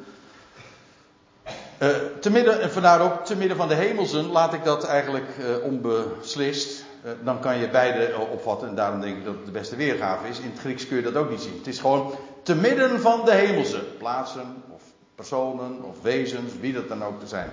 Uh, 1.78 1.88
te 2.20 2.30
midden, 2.30 2.60
en 2.60 2.70
vandaar 2.70 3.00
ook 3.00 3.24
te 3.24 3.36
midden 3.36 3.56
van 3.56 3.68
de 3.68 3.74
hemelsen 3.74 4.26
laat 4.26 4.54
ik 4.54 4.64
dat 4.64 4.84
eigenlijk 4.84 5.28
uh, 5.40 5.64
onbeslist. 5.64 6.81
Uh, 7.04 7.10
dan 7.24 7.40
kan 7.40 7.58
je 7.58 7.68
beide 7.68 8.18
opvatten 8.30 8.68
en 8.68 8.74
daarom 8.74 9.00
denk 9.00 9.16
ik 9.16 9.24
dat 9.24 9.34
het 9.34 9.44
de 9.44 9.50
beste 9.50 9.76
weergave 9.76 10.28
is. 10.28 10.38
In 10.38 10.50
het 10.50 10.58
Grieks 10.58 10.86
kun 10.86 10.96
je 10.96 11.02
dat 11.02 11.16
ook 11.16 11.30
niet 11.30 11.40
zien. 11.40 11.56
Het 11.56 11.66
is 11.66 11.78
gewoon 11.78 12.14
te 12.42 12.54
midden 12.54 13.00
van 13.00 13.24
de 13.24 13.32
hemelsen. 13.32 13.96
Plaatsen 13.98 14.62
of 14.68 14.82
personen 15.14 15.82
of 15.84 16.02
wezens, 16.02 16.52
wie 16.60 16.72
dat 16.72 16.88
dan 16.88 17.04
ook 17.04 17.20
te 17.20 17.26
zijn. 17.26 17.50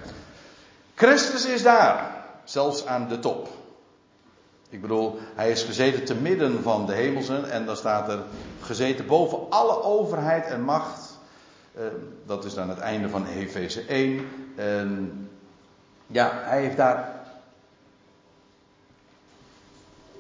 Christus 0.96 1.46
is 1.46 1.64
daar. 1.64 2.18
Zelfs 2.44 2.86
aan 2.86 3.08
de 3.08 3.20
top. 3.20 3.48
Ik 4.70 4.82
bedoel, 4.82 5.20
hij 5.36 5.52
is 5.52 5.64
gezeten 5.64 6.06
te 6.06 6.16
midden 6.16 6.64
van 6.64 6.86
de 6.86 6.94
hemelsen 6.94 7.52
en 7.52 7.66
dan 7.66 7.76
staat 7.76 8.10
er 8.10 8.20
gezeten 8.62 9.06
boven 9.06 9.40
alle 9.50 9.84
overheid 9.84 10.46
en 10.46 10.62
macht. 10.62 11.18
Uh, 11.78 11.84
dat 12.26 12.46
is 12.46 12.54
dan 12.54 12.70
het 12.70 12.80
einde 12.80 13.10
van 13.10 13.26
Efeze 13.26 13.82
1. 13.82 14.28
En 14.56 15.30
ja, 16.08 16.32
hij 16.44 16.62
heeft 16.62 16.78
daar. 16.78 17.19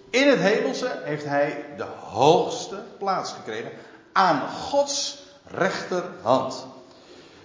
In 0.10 0.28
het 0.28 0.40
hemelse 0.40 1.00
heeft 1.04 1.26
hij 1.26 1.66
de 1.78 1.86
hoogste 2.10 2.84
plaats 2.98 3.32
gekregen. 3.32 3.72
Aan 4.12 4.42
Gods 4.50 5.24
rechterhand. 5.48 6.66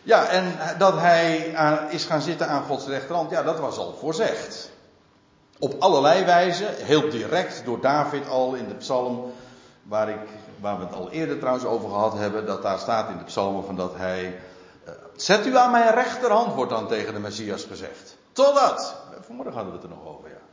Ja, 0.02 0.26
en 0.26 0.58
dat 0.78 1.00
hij 1.00 1.36
is 1.90 2.04
gaan 2.04 2.20
zitten 2.20 2.48
aan 2.48 2.64
Gods 2.64 2.86
rechterhand, 2.86 3.30
ja, 3.30 3.42
dat 3.42 3.58
was 3.58 3.78
al 3.78 3.96
voorzegd. 4.00 4.70
Op 5.58 5.74
allerlei 5.78 6.24
wijzen, 6.24 6.74
heel 6.74 7.10
direct 7.10 7.64
door 7.64 7.80
David 7.80 8.28
al 8.28 8.54
in 8.54 8.68
de 8.68 8.74
psalm, 8.74 9.32
waar, 9.82 10.08
ik, 10.08 10.18
waar 10.60 10.78
we 10.78 10.84
het 10.84 10.94
al 10.94 11.10
eerder 11.10 11.38
trouwens 11.38 11.64
over 11.66 11.88
gehad 11.88 12.12
hebben, 12.18 12.46
dat 12.46 12.62
daar 12.62 12.78
staat 12.78 13.08
in 13.08 13.18
de 13.18 13.24
psalmen 13.24 13.64
van 13.64 13.76
dat 13.76 13.92
hij, 13.96 14.40
uh, 14.84 14.90
zet 15.16 15.46
u 15.46 15.56
aan 15.56 15.70
mijn 15.70 15.94
rechterhand, 15.94 16.54
wordt 16.54 16.70
dan 16.70 16.88
tegen 16.88 17.14
de 17.14 17.20
Messias 17.20 17.64
gezegd. 17.64 18.16
Totdat, 18.32 18.96
vanmorgen 19.20 19.54
hadden 19.54 19.72
we 19.72 19.78
het 19.78 19.90
er 19.90 19.96
nog 19.96 20.06
over, 20.06 20.28
ja. 20.28 20.43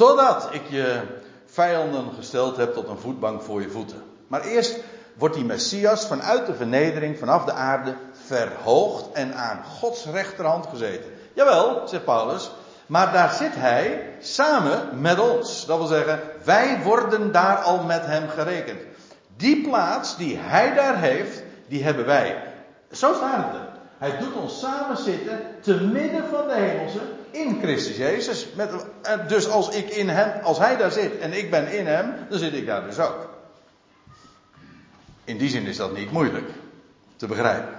Totdat 0.00 0.48
ik 0.50 0.62
je 0.68 1.00
vijanden 1.46 2.04
gesteld 2.16 2.56
heb 2.56 2.74
tot 2.74 2.88
een 2.88 2.98
voetbank 2.98 3.42
voor 3.42 3.60
je 3.60 3.68
voeten. 3.68 4.02
Maar 4.26 4.40
eerst 4.40 4.78
wordt 5.14 5.34
die 5.34 5.44
Messias 5.44 6.06
vanuit 6.06 6.46
de 6.46 6.54
vernedering, 6.54 7.18
vanaf 7.18 7.44
de 7.44 7.52
aarde, 7.52 7.94
verhoogd 8.26 9.12
en 9.12 9.34
aan 9.34 9.64
Gods 9.64 10.04
rechterhand 10.04 10.66
gezeten. 10.66 11.10
Jawel, 11.32 11.82
zegt 11.88 12.04
Paulus, 12.04 12.50
maar 12.86 13.12
daar 13.12 13.32
zit 13.32 13.54
hij 13.54 14.16
samen 14.20 15.00
met 15.00 15.18
ons. 15.18 15.66
Dat 15.66 15.78
wil 15.78 15.86
zeggen, 15.86 16.20
wij 16.44 16.80
worden 16.82 17.32
daar 17.32 17.56
al 17.56 17.82
met 17.82 18.06
hem 18.06 18.28
gerekend. 18.28 18.80
Die 19.36 19.68
plaats 19.68 20.16
die 20.16 20.38
hij 20.38 20.74
daar 20.74 20.98
heeft, 20.98 21.42
die 21.68 21.84
hebben 21.84 22.06
wij. 22.06 22.42
Zo 22.90 23.14
staat 23.14 23.52
het. 23.52 23.78
Hij 23.98 24.18
doet 24.18 24.34
ons 24.34 24.60
samen 24.60 24.96
zitten 24.96 25.40
te 25.60 25.74
midden 25.74 26.24
van 26.30 26.48
de 26.48 26.54
hemelse 26.54 27.00
in 27.30 27.58
Christus 27.62 27.96
Jezus. 27.96 28.46
Met, 28.54 28.70
dus 29.28 29.48
als 29.48 29.68
ik 29.68 29.88
in 29.88 30.08
hem, 30.08 30.42
als 30.42 30.58
hij 30.58 30.76
daar 30.76 30.90
zit 30.90 31.18
en 31.18 31.32
ik 31.32 31.50
ben 31.50 31.72
in 31.72 31.86
hem, 31.86 32.14
dan 32.28 32.38
zit 32.38 32.52
ik 32.52 32.66
daar 32.66 32.84
dus 32.84 32.98
ook. 32.98 33.28
In 35.24 35.38
die 35.38 35.48
zin 35.48 35.66
is 35.66 35.76
dat 35.76 35.96
niet 35.96 36.10
moeilijk 36.10 36.50
te 37.16 37.26
begrijpen. 37.26 37.74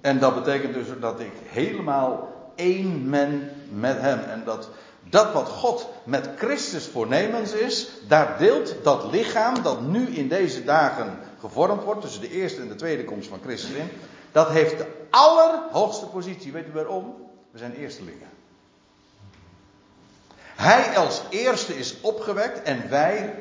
En 0.00 0.18
dat 0.18 0.34
betekent 0.34 0.74
dus 0.74 0.86
dat 1.00 1.20
ik 1.20 1.32
helemaal 1.44 2.36
één 2.54 3.10
ben 3.10 3.50
met 3.70 4.00
hem. 4.00 4.18
En 4.18 4.42
dat 4.44 4.68
dat 5.10 5.32
wat 5.32 5.48
God 5.48 5.88
met 6.04 6.28
Christus 6.36 6.86
voornemens 6.86 7.52
is, 7.52 7.88
daar 8.08 8.38
deelt 8.38 8.74
dat 8.82 9.12
lichaam 9.12 9.62
dat 9.62 9.80
nu 9.80 10.06
in 10.06 10.28
deze 10.28 10.64
dagen 10.64 11.18
gevormd 11.40 11.84
wordt, 11.84 12.00
tussen 12.00 12.20
de 12.20 12.30
eerste 12.30 12.60
en 12.60 12.68
de 12.68 12.74
tweede 12.74 13.04
komst 13.04 13.28
van 13.28 13.40
Christus 13.42 13.70
in, 13.70 13.90
dat 14.32 14.48
heeft 14.48 14.78
de 14.78 14.86
allerhoogste 15.10 16.06
positie. 16.06 16.52
Weet 16.52 16.66
u 16.66 16.72
waarom? 16.72 17.14
We 17.50 17.58
zijn 17.58 17.74
eerstelingen. 17.74 18.28
Hij 20.58 20.96
als 20.96 21.22
eerste 21.30 21.78
is 21.78 22.00
opgewekt 22.00 22.62
en 22.62 22.90
wij 22.90 23.34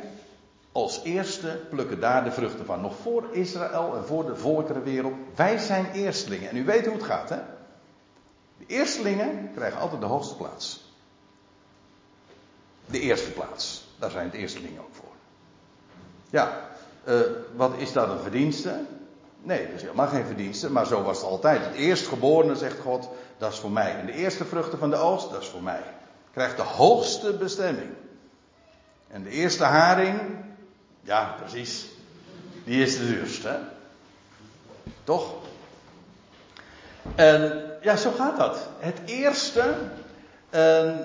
als 0.71 1.01
eerste 1.03 1.59
plukken 1.69 1.99
daar 1.99 2.23
de 2.23 2.31
vruchten 2.31 2.65
van. 2.65 2.81
Nog 2.81 2.95
voor 3.01 3.27
Israël 3.31 3.95
en 3.95 4.05
voor 4.05 4.25
de 4.25 4.35
volkerenwereld. 4.35 5.13
Wij 5.35 5.57
zijn 5.57 5.91
eerstelingen. 5.91 6.49
En 6.49 6.57
u 6.57 6.65
weet 6.65 6.85
hoe 6.85 6.95
het 6.95 7.03
gaat, 7.03 7.29
hè? 7.29 7.39
De 8.57 8.65
eerstelingen 8.67 9.51
krijgen 9.55 9.79
altijd 9.79 10.01
de 10.01 10.07
hoogste 10.07 10.35
plaats. 10.35 10.93
De 12.85 12.99
eerste 12.99 13.31
plaats. 13.31 13.87
Daar 13.99 14.11
zijn 14.11 14.29
de 14.29 14.37
eerstelingen 14.37 14.81
ook 14.81 14.95
voor. 14.95 15.13
Ja, 16.29 16.69
uh, 17.07 17.19
wat 17.55 17.73
is 17.77 17.93
dat 17.93 18.09
een 18.09 18.19
verdienste? 18.19 18.79
Nee, 19.41 19.65
dat 19.65 19.75
is 19.75 19.81
helemaal 19.81 20.07
geen 20.07 20.25
verdienste, 20.25 20.71
maar 20.71 20.85
zo 20.85 21.03
was 21.03 21.17
het 21.17 21.25
altijd. 21.25 21.65
Het 21.65 21.75
eerstgeborene, 21.75 22.55
zegt 22.55 22.79
God, 22.79 23.09
dat 23.37 23.51
is 23.51 23.59
voor 23.59 23.71
mij. 23.71 23.95
En 23.99 24.05
de 24.05 24.13
eerste 24.13 24.45
vruchten 24.45 24.79
van 24.79 24.89
de 24.89 24.97
oogst, 24.97 25.31
dat 25.31 25.41
is 25.41 25.47
voor 25.47 25.63
mij. 25.63 25.81
Krijgt 26.37 26.57
de 26.57 26.63
hoogste 26.63 27.33
bestemming. 27.33 27.89
En 29.07 29.23
de 29.23 29.29
eerste 29.29 29.63
haring, 29.63 30.19
ja, 31.01 31.35
precies. 31.39 31.85
Die 32.63 32.83
is 32.83 32.97
de 32.97 33.07
duurste? 33.07 33.59
Toch? 35.03 35.33
En 37.15 37.71
ja, 37.81 37.95
zo 37.95 38.11
gaat 38.11 38.37
dat. 38.37 38.69
Het 38.79 38.99
eerste, 39.05 39.75
uh, 40.49 40.95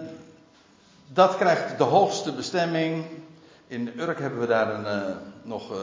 dat 1.06 1.36
krijgt 1.36 1.78
de 1.78 1.84
hoogste 1.84 2.32
bestemming. 2.32 3.04
In 3.66 3.92
Urk 3.96 4.18
hebben 4.18 4.40
we 4.40 4.46
daar 4.46 4.74
een, 4.74 5.08
uh, 5.08 5.16
nog. 5.42 5.72
Uh, 5.72 5.78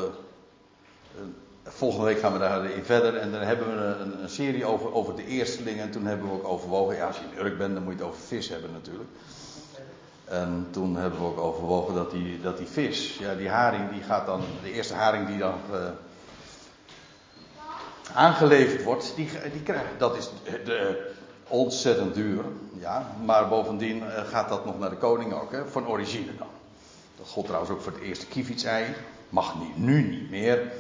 volgende 1.64 2.06
week 2.06 2.20
gaan 2.20 2.34
we 2.34 2.40
daarin 2.40 2.86
verder. 2.86 3.18
En 3.18 3.32
dan 3.32 3.42
hebben 3.42 3.68
we 3.68 3.82
een, 3.82 4.24
een, 4.24 4.30
serie 4.30 4.66
over, 4.66 4.94
over 4.94 5.16
de 5.16 5.26
eerstelingen. 5.26 5.84
En 5.84 5.92
toen 5.92 6.06
hebben 6.06 6.28
we 6.28 6.34
ook 6.34 6.48
overwogen. 6.48 6.96
Ja, 6.96 7.08
als 7.08 7.16
je 7.16 7.24
in 7.32 7.46
Urk 7.46 7.58
bent, 7.58 7.74
dan 7.74 7.84
moet 7.84 7.94
je 7.94 8.00
het 8.00 8.08
over 8.08 8.22
vis 8.22 8.50
hebben 8.50 8.72
natuurlijk. 8.72 9.10
En 10.30 10.68
toen 10.72 10.96
hebben 10.96 11.20
we 11.20 11.26
ook 11.26 11.40
overwogen 11.40 11.94
dat 11.94 12.12
die, 12.12 12.42
dat 12.42 12.58
die 12.58 12.68
vis, 12.68 13.18
ja, 13.18 13.36
die 13.36 13.50
haring, 13.50 13.92
die 13.92 14.02
gaat 14.02 14.26
dan, 14.26 14.42
de 14.64 14.72
eerste 14.72 14.94
haring 14.94 15.28
die 15.28 15.38
dan 15.38 15.54
uh, 15.72 15.78
aangeleverd 18.14 18.84
wordt, 18.84 19.14
die, 19.16 19.30
die 19.52 19.62
krijgt, 19.64 19.86
dat 19.98 20.18
is 20.18 20.30
de, 20.66 21.12
ontzettend 21.48 22.14
duur, 22.14 22.44
ja, 22.80 23.16
maar 23.26 23.48
bovendien 23.48 23.98
uh, 23.98 24.06
gaat 24.28 24.50
dat 24.50 24.66
nog 24.66 24.80
naar 24.80 24.90
de 24.90 24.96
koning 24.96 25.34
ook, 25.34 25.52
hè, 25.52 25.68
van 25.68 25.88
origine 25.88 26.38
dan. 26.38 26.48
Dat 27.18 27.28
gold 27.28 27.46
trouwens 27.46 27.72
ook 27.72 27.82
voor 27.82 27.92
het 27.92 28.02
eerste 28.02 28.26
kievitsei, 28.26 28.86
mag 29.30 29.60
niet, 29.60 29.78
nu 29.78 30.02
niet 30.02 30.30
meer. 30.30 30.72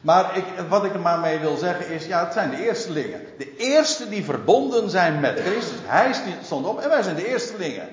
Maar 0.00 0.36
ik, 0.36 0.44
wat 0.68 0.84
ik 0.84 0.94
er 0.94 1.00
maar 1.00 1.18
mee 1.18 1.38
wil 1.38 1.56
zeggen 1.56 1.88
is, 1.88 2.06
ja, 2.06 2.24
het 2.24 2.32
zijn 2.32 2.50
de 2.50 2.64
eerstelingen. 2.66 3.20
De 3.38 3.56
eerste 3.56 4.08
die 4.08 4.24
verbonden 4.24 4.90
zijn 4.90 5.20
met 5.20 5.40
Christus. 5.40 5.78
Hij 5.84 6.14
stond 6.42 6.66
op 6.66 6.80
en 6.80 6.88
wij 6.88 7.02
zijn 7.02 7.16
de 7.16 7.28
eerstelingen. 7.28 7.88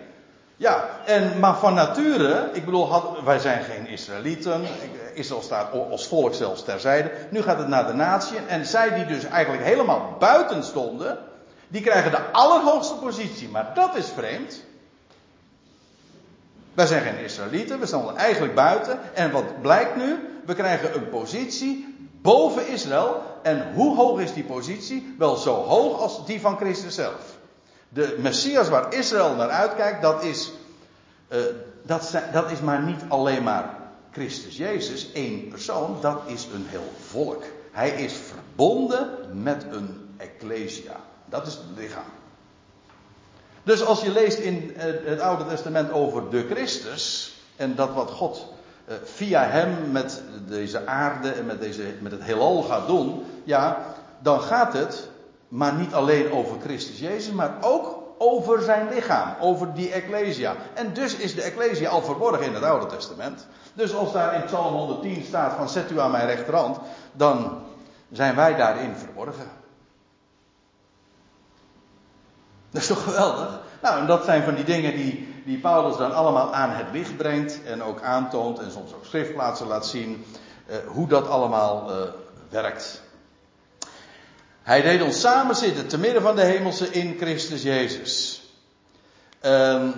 Ja, 0.63 0.89
en, 1.05 1.39
maar 1.39 1.55
van 1.55 1.73
nature, 1.73 2.49
ik 2.53 2.65
bedoel, 2.65 2.89
wij 3.23 3.39
zijn 3.39 3.63
geen 3.63 3.87
Israëlieten. 3.87 4.65
Israël 5.13 5.41
staat 5.41 5.71
als 5.71 6.07
volk 6.07 6.33
zelfs 6.33 6.63
terzijde. 6.63 7.11
Nu 7.29 7.41
gaat 7.41 7.57
het 7.57 7.67
naar 7.67 7.87
de 7.87 7.93
natie. 7.93 8.37
En 8.47 8.65
zij 8.65 8.93
die 8.93 9.05
dus 9.05 9.23
eigenlijk 9.23 9.63
helemaal 9.63 10.15
buiten 10.19 10.63
stonden, 10.63 11.17
die 11.67 11.81
krijgen 11.81 12.11
de 12.11 12.21
allerhoogste 12.31 12.93
positie. 12.93 13.49
Maar 13.49 13.71
dat 13.73 13.95
is 13.95 14.09
vreemd. 14.15 14.63
Wij 16.73 16.85
zijn 16.85 17.01
geen 17.01 17.23
Israëlieten, 17.23 17.79
we 17.79 17.85
stonden 17.85 18.15
eigenlijk 18.15 18.55
buiten. 18.55 18.99
En 19.13 19.31
wat 19.31 19.61
blijkt 19.61 19.95
nu? 19.95 20.15
We 20.45 20.53
krijgen 20.53 20.95
een 20.95 21.09
positie 21.09 21.95
boven 22.21 22.67
Israël. 22.67 23.21
En 23.41 23.73
hoe 23.73 23.95
hoog 23.95 24.19
is 24.19 24.33
die 24.33 24.43
positie? 24.43 25.15
Wel 25.17 25.35
zo 25.35 25.53
hoog 25.53 25.99
als 25.99 26.25
die 26.25 26.41
van 26.41 26.57
Christus 26.57 26.95
zelf. 26.95 27.32
De 27.93 28.17
Messias 28.19 28.69
waar 28.69 28.93
Israël 28.93 29.35
naar 29.35 29.49
uitkijkt, 29.49 30.01
dat 30.01 30.23
is, 30.23 30.51
uh, 31.29 31.39
dat, 31.83 32.13
dat 32.31 32.51
is 32.51 32.59
maar 32.59 32.81
niet 32.81 33.01
alleen 33.07 33.43
maar 33.43 33.75
Christus 34.11 34.57
Jezus, 34.57 35.11
één 35.11 35.47
persoon, 35.47 35.97
dat 36.01 36.21
is 36.25 36.47
een 36.53 36.65
heel 36.67 36.91
volk. 37.07 37.43
Hij 37.71 37.89
is 37.89 38.13
verbonden 38.13 39.09
met 39.43 39.65
een 39.71 40.15
ecclesia. 40.17 40.95
Dat 41.25 41.47
is 41.47 41.53
het 41.53 41.63
lichaam. 41.77 42.11
Dus 43.63 43.85
als 43.85 44.01
je 44.01 44.11
leest 44.11 44.37
in 44.37 44.75
eh, 44.75 44.85
het 45.05 45.19
Oude 45.19 45.45
Testament 45.45 45.91
over 45.91 46.29
de 46.29 46.45
Christus 46.49 47.35
en 47.55 47.75
dat 47.75 47.93
wat 47.93 48.11
God 48.11 48.47
eh, 48.85 48.95
via 49.03 49.43
hem 49.43 49.91
met 49.91 50.21
deze 50.47 50.85
aarde 50.85 51.31
en 51.31 51.45
met, 51.45 51.59
deze, 51.59 51.83
met 52.01 52.11
het 52.11 52.23
heelal 52.23 52.61
gaat 52.61 52.87
doen, 52.87 53.23
ja, 53.43 53.85
dan 54.19 54.41
gaat 54.41 54.73
het 54.73 55.09
maar 55.53 55.73
niet 55.73 55.93
alleen 55.93 56.31
over 56.31 56.59
Christus 56.59 56.99
Jezus, 56.99 57.33
maar 57.33 57.57
ook 57.61 58.03
over 58.17 58.61
zijn 58.61 58.89
lichaam, 58.89 59.35
over 59.39 59.73
die 59.73 59.91
Ecclesia. 59.91 60.55
En 60.73 60.93
dus 60.93 61.15
is 61.15 61.35
de 61.35 61.41
Ecclesia 61.41 61.89
al 61.89 62.01
verborgen 62.01 62.45
in 62.45 62.53
het 62.53 62.63
Oude 62.63 62.85
Testament. 62.85 63.47
Dus 63.73 63.95
als 63.95 64.11
daar 64.11 64.35
in 64.35 64.43
Psalm 64.45 64.73
110 64.73 65.23
staat 65.23 65.53
van 65.55 65.69
zet 65.69 65.91
u 65.91 65.99
aan 65.99 66.11
mijn 66.11 66.25
rechterhand, 66.25 66.77
dan 67.11 67.61
zijn 68.11 68.35
wij 68.35 68.55
daarin 68.55 68.95
verborgen. 68.95 69.51
Dat 72.69 72.81
is 72.81 72.87
toch 72.87 73.03
geweldig? 73.03 73.59
Nou, 73.81 73.99
en 73.99 74.07
dat 74.07 74.23
zijn 74.23 74.43
van 74.43 74.55
die 74.55 74.65
dingen 74.65 74.95
die, 74.95 75.41
die 75.45 75.59
Paulus 75.59 75.97
dan 75.97 76.13
allemaal 76.13 76.53
aan 76.53 76.69
het 76.69 76.87
licht 76.91 77.17
brengt 77.17 77.63
en 77.63 77.83
ook 77.83 78.01
aantoont 78.01 78.59
en 78.59 78.71
soms 78.71 78.93
ook 78.93 79.05
schriftplaatsen 79.05 79.67
laat 79.67 79.85
zien 79.85 80.25
eh, 80.65 80.77
hoe 80.87 81.07
dat 81.07 81.27
allemaal 81.27 81.91
eh, 81.91 81.97
werkt. 82.49 83.02
Hij 84.63 84.81
deed 84.81 85.01
ons 85.01 85.19
samen 85.19 85.55
zitten 85.55 85.87
te 85.87 85.97
midden 85.97 86.21
van 86.21 86.35
de 86.35 86.41
hemelse 86.41 86.87
in 86.87 87.17
Christus 87.17 87.63
Jezus. 87.63 88.43
Ehm, 89.39 89.89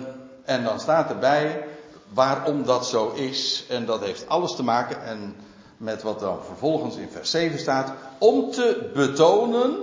en 0.44 0.64
dan 0.64 0.80
staat 0.80 1.10
erbij 1.10 1.64
waarom 2.12 2.64
dat 2.64 2.86
zo 2.86 3.12
is. 3.12 3.64
En 3.68 3.86
dat 3.86 4.00
heeft 4.00 4.28
alles 4.28 4.56
te 4.56 4.62
maken 4.62 5.02
en 5.02 5.36
met 5.76 6.02
wat 6.02 6.20
dan 6.20 6.44
vervolgens 6.44 6.96
in 6.96 7.08
vers 7.08 7.30
7 7.30 7.58
staat. 7.58 7.92
Om 8.18 8.50
te 8.50 8.90
betonen 8.94 9.76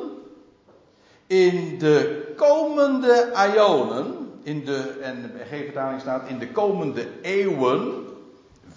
in 1.27 1.79
de 1.79 2.33
komende 2.35 3.31
ionen, 3.53 4.31
in 4.41 4.65
de, 4.65 4.99
en 5.01 5.21
de 5.21 5.43
G-vertaling 5.43 6.01
staat 6.01 6.27
in 6.27 6.39
de 6.39 6.51
komende 6.51 7.07
eeuwen, 7.21 8.05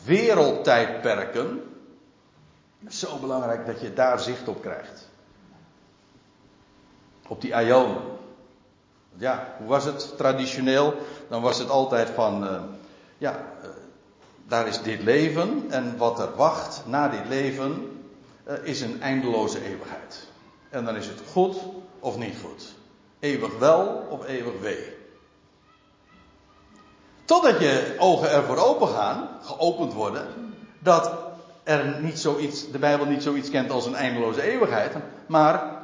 wereldtijdperken. 0.04 1.62
Zo 2.88 3.16
belangrijk 3.18 3.66
dat 3.66 3.80
je 3.80 3.92
daar 3.92 4.20
zicht 4.20 4.48
op 4.48 4.62
krijgt. 4.62 5.05
Op 7.28 7.40
die 7.40 7.50
ionen. 7.50 8.02
Ja, 9.16 9.54
hoe 9.58 9.68
was 9.68 9.84
het 9.84 10.16
traditioneel? 10.16 10.94
Dan 11.28 11.42
was 11.42 11.58
het 11.58 11.70
altijd 11.70 12.10
van, 12.10 12.44
uh, 12.44 12.60
ja, 13.18 13.32
uh, 13.32 13.68
daar 14.48 14.66
is 14.66 14.82
dit 14.82 15.02
leven 15.02 15.64
en 15.68 15.96
wat 15.96 16.18
er 16.18 16.34
wacht 16.36 16.82
na 16.86 17.08
dit 17.08 17.28
leven 17.28 18.00
uh, 18.48 18.54
is 18.62 18.80
een 18.80 19.02
eindeloze 19.02 19.64
eeuwigheid. 19.64 20.26
En 20.68 20.84
dan 20.84 20.96
is 20.96 21.06
het 21.06 21.20
goed 21.32 21.56
of 22.00 22.18
niet 22.18 22.34
goed. 22.44 22.74
Eeuwig 23.18 23.58
wel 23.58 24.06
of 24.10 24.26
eeuwig 24.26 24.60
wee. 24.60 24.94
Totdat 27.24 27.60
je 27.60 27.94
ogen 27.98 28.30
ervoor 28.30 28.56
open 28.56 28.88
gaan, 28.88 29.28
geopend 29.42 29.92
worden, 29.92 30.26
dat 30.78 31.12
er 31.64 32.00
niet 32.00 32.18
zoiets, 32.18 32.70
de 32.70 32.78
Bijbel 32.78 33.06
niet 33.06 33.22
zoiets 33.22 33.50
kent 33.50 33.70
als 33.70 33.86
een 33.86 33.94
eindeloze 33.94 34.42
eeuwigheid, 34.42 34.94
maar 35.26 35.75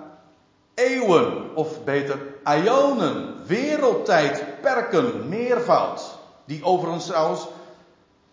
eeuwen, 0.84 1.54
of 1.54 1.84
beter 1.84 2.18
ionen, 2.44 3.34
wereldtijdperken, 3.46 5.28
meervoud, 5.28 6.18
die 6.44 6.64
overigens 6.64 7.06
trouwens 7.06 7.46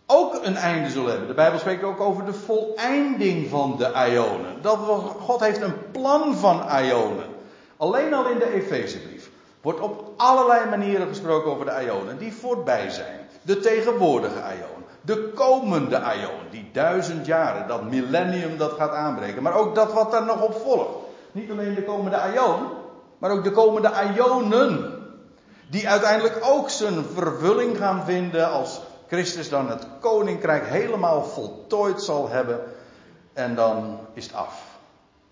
ook 0.05 0.39
een 0.43 0.55
einde 0.55 0.89
zullen 0.89 1.09
hebben. 1.09 1.27
De 1.27 1.33
Bijbel 1.33 1.59
spreekt 1.59 1.83
ook 1.83 1.99
over 1.99 2.25
de 2.25 2.33
voleinding 2.33 3.49
van 3.49 3.75
de 3.77 3.91
ionen. 4.11 4.61
Dat, 4.61 4.77
God 5.19 5.39
heeft 5.39 5.61
een 5.61 5.91
plan 5.91 6.35
van 6.35 6.61
ionen. 6.81 7.25
Alleen 7.77 8.13
al 8.13 8.29
in 8.29 8.39
de 8.39 8.53
Efezebrief 8.53 9.29
wordt 9.61 9.79
op 9.79 10.13
allerlei 10.17 10.69
manieren 10.69 11.07
gesproken 11.07 11.51
over 11.51 11.65
de 11.65 11.83
ionen 11.85 12.17
die 12.17 12.33
voorbij 12.33 12.89
zijn. 12.89 13.27
De 13.41 13.59
tegenwoordige 13.59 14.37
ion, 14.37 14.83
de 15.01 15.31
komende 15.35 15.95
ion, 15.95 16.49
die 16.49 16.69
duizend 16.71 17.25
jaren, 17.25 17.67
dat 17.67 17.89
millennium 17.89 18.57
dat 18.57 18.71
gaat 18.71 18.91
aanbreken, 18.91 19.43
maar 19.43 19.55
ook 19.55 19.75
dat 19.75 19.93
wat 19.93 20.11
daar 20.11 20.25
nog 20.25 20.41
op 20.41 20.53
volgt. 20.53 21.08
Niet 21.39 21.51
alleen 21.51 21.75
de 21.75 21.83
komende 21.83 22.21
ion, 22.33 22.67
maar 23.17 23.31
ook 23.31 23.43
de 23.43 23.51
komende 23.51 23.91
ionen. 24.15 24.97
Die 25.69 25.89
uiteindelijk 25.89 26.39
ook 26.41 26.69
zijn 26.69 27.03
vervulling 27.03 27.77
gaan 27.77 28.05
vinden 28.05 28.51
als 28.51 28.81
Christus 29.07 29.49
dan 29.49 29.69
het 29.69 29.87
koninkrijk 29.99 30.67
helemaal 30.67 31.23
voltooid 31.23 32.01
zal 32.01 32.29
hebben. 32.29 32.59
En 33.33 33.55
dan 33.55 33.99
is 34.13 34.25
het 34.25 34.35
af. 34.35 34.61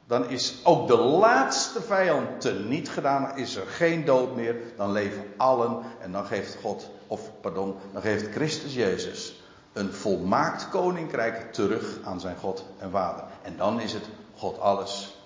Dan 0.05 0.29
is 0.29 0.55
ook 0.63 0.87
de 0.87 0.97
laatste 0.97 1.81
vijand 1.81 2.41
teniet 2.41 2.89
gedaan. 2.89 3.37
Is 3.37 3.55
er 3.55 3.67
geen 3.67 4.05
dood 4.05 4.35
meer. 4.35 4.55
Dan 4.77 4.91
leven 4.91 5.33
allen. 5.37 5.79
En 5.99 6.11
dan 6.11 6.25
geeft 6.25 6.57
God, 6.61 6.89
of 7.07 7.21
pardon, 7.41 7.75
dan 7.93 8.01
geeft 8.01 8.31
Christus 8.31 8.73
Jezus 8.73 9.41
een 9.73 9.93
volmaakt 9.93 10.69
koninkrijk 10.69 11.53
terug 11.53 11.97
aan 12.03 12.19
zijn 12.19 12.37
God 12.37 12.65
en 12.77 12.91
Vader. 12.91 13.23
En 13.41 13.57
dan 13.57 13.79
is 13.79 13.93
het 13.93 14.05
God 14.35 14.59
alles 14.59 15.16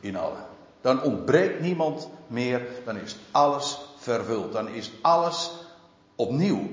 in. 0.00 0.18
Dan 0.80 1.02
ontbreekt 1.02 1.60
niemand 1.60 2.08
meer. 2.26 2.66
Dan 2.84 2.96
is 2.96 3.16
alles 3.30 3.78
vervuld. 3.96 4.52
Dan 4.52 4.68
is 4.68 4.90
alles 5.02 5.50
opnieuw 6.16 6.68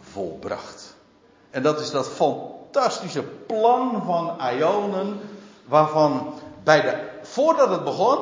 volbracht. 0.00 0.96
En 1.50 1.62
dat 1.62 1.80
is 1.80 1.90
dat 1.90 2.08
fantastische 2.08 3.22
plan 3.22 4.02
van 4.04 4.36
Ionen, 4.52 5.20
waarvan 5.64 6.34
bij 6.64 6.80
de, 6.80 7.08
voordat 7.22 7.70
het 7.70 7.84
begon, 7.84 8.18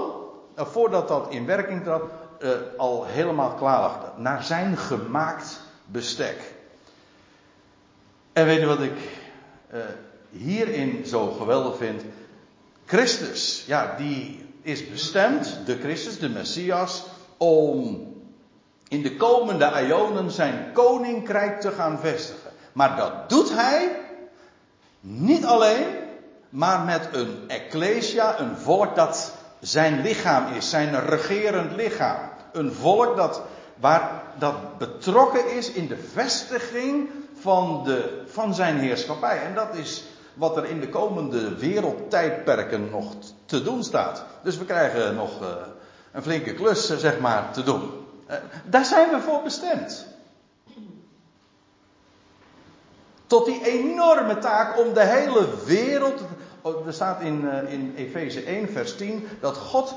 eh, 0.55 0.67
voordat 0.67 1.09
dat 1.09 1.27
in 1.31 1.47
werking 1.47 1.83
trad, 1.83 2.03
uh, 2.39 2.51
al 2.77 3.05
helemaal 3.05 3.55
klaar 3.55 3.81
lag. 3.81 3.99
Naar 4.17 4.45
zijn 4.45 4.77
gemaakt 4.77 5.61
bestek. 5.85 6.55
En 8.33 8.47
weet 8.47 8.61
je 8.61 8.67
wat 8.67 8.81
ik 8.81 8.99
uh, 9.75 9.81
hierin 10.31 11.07
zo 11.07 11.31
geweldig 11.31 11.77
vind? 11.77 12.03
Christus, 12.87 13.65
ja, 13.67 13.95
die 13.97 14.47
is 14.63 14.91
bestemd, 14.91 15.59
de 15.65 15.79
Christus, 15.79 16.19
de 16.19 16.29
Messias, 16.29 17.05
om 17.37 18.15
in 18.89 19.03
de 19.03 19.17
komende 19.17 19.73
ionen 19.87 20.31
zijn 20.31 20.71
koninkrijk 20.73 21.61
te 21.61 21.71
gaan 21.71 21.99
vestigen. 21.99 22.51
Maar 22.73 22.97
dat 22.97 23.29
doet 23.29 23.53
hij 23.53 23.97
niet 25.01 25.45
alleen, 25.45 25.87
maar 26.49 26.81
met 26.81 27.09
een 27.13 27.45
ecclesia, 27.49 28.41
een 28.41 28.57
volk 28.57 28.97
dat 28.97 29.33
zijn 29.61 30.03
lichaam 30.03 30.53
is, 30.55 30.71
zijn 30.71 31.07
regerend 31.07 31.77
lichaam. 31.77 32.19
Een 32.53 32.73
volk 32.73 33.17
dat, 33.17 33.43
waar, 33.77 34.23
dat 34.39 34.79
betrokken 34.79 35.57
is 35.57 35.71
in 35.71 35.87
de 35.87 35.99
vestiging 36.13 37.09
van, 37.41 37.85
de, 37.85 38.23
van 38.27 38.55
zijn 38.55 38.79
heerschappij. 38.79 39.43
En 39.43 39.55
dat 39.55 39.75
is 39.75 40.05
wat 40.37 40.57
er 40.57 40.65
in 40.65 40.81
de 40.81 40.89
komende 40.89 41.55
wereldtijdperken 41.55 42.91
nog 42.91 43.15
te 43.45 43.63
doen 43.63 43.85
staat. 43.85 44.25
Dus 44.43 44.59
we 44.59 44.65
krijgen 44.65 45.15
nog 45.15 45.43
uh, 45.43 45.49
een 46.13 46.23
flinke 46.23 46.55
klus, 46.55 46.91
uh, 46.91 46.97
zeg 46.97 47.19
maar, 47.19 47.53
te 47.53 47.63
doen. 47.63 47.91
Uh, 48.31 48.37
daar 48.65 48.85
zijn 48.85 49.11
we 49.11 49.21
voor 49.21 49.43
bestemd. 49.43 50.07
Tot 53.27 53.47
die 53.47 53.67
enorme 53.67 54.39
taak 54.39 54.79
om 54.79 54.95
de 54.95 55.05
hele 55.05 55.47
wereld. 55.65 56.21
Er 56.87 56.93
staat 56.93 57.21
in, 57.21 57.49
in 57.69 57.95
Efeze 57.97 58.43
1, 58.43 58.69
vers 58.69 58.97
10, 58.97 59.29
dat 59.41 59.57
God 59.57 59.95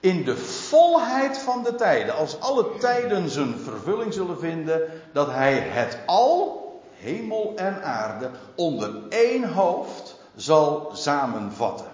in 0.00 0.24
de 0.24 0.36
volheid 0.36 1.38
van 1.38 1.62
de 1.62 1.74
tijden, 1.74 2.14
als 2.14 2.40
alle 2.40 2.66
tijden 2.78 3.28
zijn 3.28 3.58
vervulling 3.58 4.14
zullen 4.14 4.38
vinden, 4.38 4.80
dat 5.12 5.30
Hij 5.30 5.54
het 5.54 5.98
al, 6.06 6.61
hemel 7.02 7.52
en 7.56 7.82
aarde, 7.82 8.30
onder 8.54 9.08
één 9.08 9.52
hoofd 9.52 10.20
zal 10.36 10.90
samenvatten. 10.92 11.86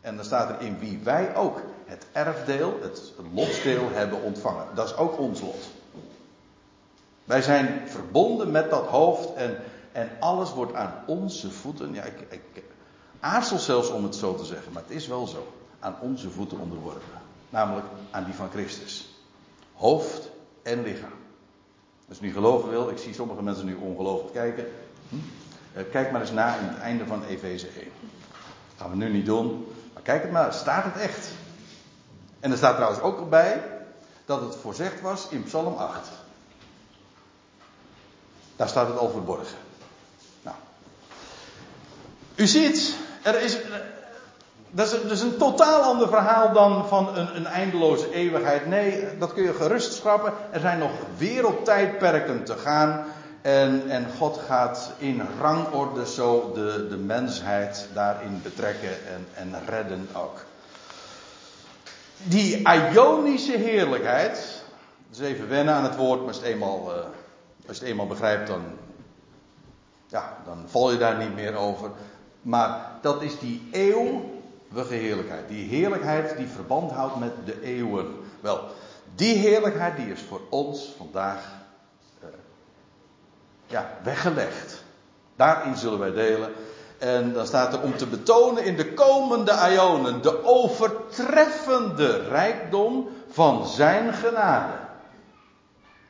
En 0.00 0.16
dan 0.16 0.24
staat 0.24 0.50
er 0.50 0.66
in 0.66 0.78
wie 0.78 1.00
wij 1.04 1.36
ook 1.36 1.60
het 1.84 2.06
erfdeel, 2.12 2.78
het 2.82 3.12
lotsdeel 3.32 3.88
hebben 3.92 4.22
ontvangen. 4.22 4.66
Dat 4.74 4.86
is 4.86 4.96
ook 4.96 5.18
ons 5.18 5.40
lot. 5.40 5.68
Wij 7.24 7.42
zijn 7.42 7.82
verbonden 7.86 8.50
met 8.50 8.70
dat 8.70 8.86
hoofd 8.86 9.34
en, 9.34 9.56
en 9.92 10.10
alles 10.20 10.52
wordt 10.52 10.74
aan 10.74 10.94
onze 11.06 11.50
voeten. 11.50 11.94
Ja, 11.94 12.02
ik, 12.02 12.26
ik 12.28 12.64
aarzel 13.20 13.58
zelfs 13.58 13.90
om 13.90 14.02
het 14.02 14.14
zo 14.14 14.34
te 14.34 14.44
zeggen, 14.44 14.72
maar 14.72 14.82
het 14.82 14.96
is 14.96 15.06
wel 15.06 15.26
zo. 15.26 15.52
Aan 15.80 15.96
onze 16.00 16.30
voeten 16.30 16.58
onderworpen. 16.58 17.20
Namelijk 17.50 17.86
aan 18.10 18.24
die 18.24 18.34
van 18.34 18.50
Christus. 18.50 19.08
Hoofd 19.74 20.30
en 20.62 20.82
lichaam. 20.82 21.15
Als 22.08 22.18
je 22.18 22.24
niet 22.24 22.34
geloven 22.34 22.70
wil, 22.70 22.88
ik 22.88 22.98
zie 22.98 23.14
sommige 23.14 23.42
mensen 23.42 23.66
nu 23.66 23.74
ongelooflijk 23.74 24.32
kijken. 24.32 24.66
Hm? 25.08 25.16
Kijk 25.90 26.10
maar 26.10 26.20
eens 26.20 26.30
na 26.30 26.56
in 26.56 26.64
het 26.64 26.78
einde 26.78 27.06
van 27.06 27.24
Efeze 27.24 27.66
1. 27.66 27.74
Dat 27.74 28.76
gaan 28.76 28.90
we 28.90 28.96
nu 28.96 29.12
niet 29.12 29.26
doen. 29.26 29.74
Maar 29.92 30.02
kijk 30.02 30.22
het 30.22 30.30
maar, 30.30 30.52
staat 30.52 30.84
het 30.84 30.96
echt. 30.96 31.28
En 32.40 32.50
er 32.50 32.56
staat 32.56 32.74
trouwens 32.74 33.02
ook 33.02 33.30
bij 33.30 33.62
dat 34.24 34.40
het 34.40 34.56
voorzegd 34.56 35.00
was 35.00 35.28
in 35.28 35.42
Psalm 35.42 35.74
8. 35.74 36.08
Daar 38.56 38.68
staat 38.68 38.88
het 38.88 38.98
al 38.98 39.10
verborgen. 39.10 39.58
Nou. 40.42 40.56
U 42.34 42.46
ziet, 42.46 42.96
er 43.22 43.42
is, 43.42 43.58
dat, 44.76 44.92
is, 44.92 45.02
dat 45.02 45.10
is 45.10 45.20
een 45.20 45.36
totaal 45.36 45.82
ander 45.82 46.08
verhaal 46.08 46.52
dan 46.52 46.88
van 46.88 47.16
een, 47.16 47.36
een 47.36 47.46
eindeloze 47.46 48.12
eeuwigheid. 48.12 48.66
Nee, 48.66 49.18
dat 49.18 49.32
kun 49.32 49.42
je 49.42 49.54
gerust 49.54 49.92
schrappen. 49.92 50.32
Er 50.50 50.60
zijn 50.60 50.78
nog 50.78 50.90
wereldtijdperken 51.16 52.44
te 52.44 52.56
gaan. 52.56 53.04
En, 53.42 53.82
en 53.88 54.06
God 54.18 54.40
gaat 54.46 54.92
in 54.98 55.22
rangorde 55.40 56.06
zo 56.06 56.50
de, 56.54 56.86
de 56.88 56.96
mensheid 56.96 57.88
daarin 57.94 58.40
betrekken 58.42 58.88
en, 58.88 59.26
en 59.34 59.54
redden 59.66 60.08
ook. 60.12 60.44
Die 62.22 62.62
Ionische 62.68 63.56
heerlijkheid. 63.56 64.62
Dus 65.10 65.20
even 65.20 65.48
wennen 65.48 65.74
aan 65.74 65.84
het 65.84 65.96
woord, 65.96 66.18
maar 66.18 66.28
als 66.28 66.36
je 66.36 66.42
het 66.42 66.52
eenmaal, 66.52 66.90
uh, 66.90 66.96
als 67.68 67.76
je 67.76 67.82
het 67.82 67.82
eenmaal 67.82 68.06
begrijpt, 68.06 68.46
dan, 68.46 68.62
ja, 70.06 70.36
dan 70.44 70.64
val 70.66 70.92
je 70.92 70.98
daar 70.98 71.18
niet 71.18 71.34
meer 71.34 71.56
over. 71.56 71.90
Maar 72.42 72.90
dat 73.00 73.22
is 73.22 73.38
die 73.38 73.68
eeuwige 74.70 74.94
heerlijkheid. 74.94 75.48
Die 75.48 75.68
heerlijkheid 75.68 76.36
die 76.36 76.46
verband 76.46 76.90
houdt 76.90 77.16
met 77.16 77.32
de 77.44 77.62
eeuwen. 77.62 78.06
Wel, 78.40 78.60
die 79.14 79.34
heerlijkheid 79.34 79.96
die 79.96 80.12
is 80.12 80.20
voor 80.28 80.40
ons 80.50 80.94
vandaag 80.96 81.54
ja, 83.66 83.98
weggelegd. 84.02 84.84
Daarin 85.36 85.76
zullen 85.76 85.98
wij 85.98 86.10
delen. 86.10 86.52
En 86.98 87.32
dan 87.32 87.46
staat 87.46 87.72
er 87.72 87.82
om 87.82 87.96
te 87.96 88.06
betonen 88.06 88.64
in 88.64 88.76
de 88.76 88.94
komende 88.94 89.52
ionen 89.72 90.22
de 90.22 90.44
overtreffende 90.44 92.28
rijkdom 92.28 93.08
van 93.28 93.66
zijn 93.66 94.12
genade. 94.12 94.72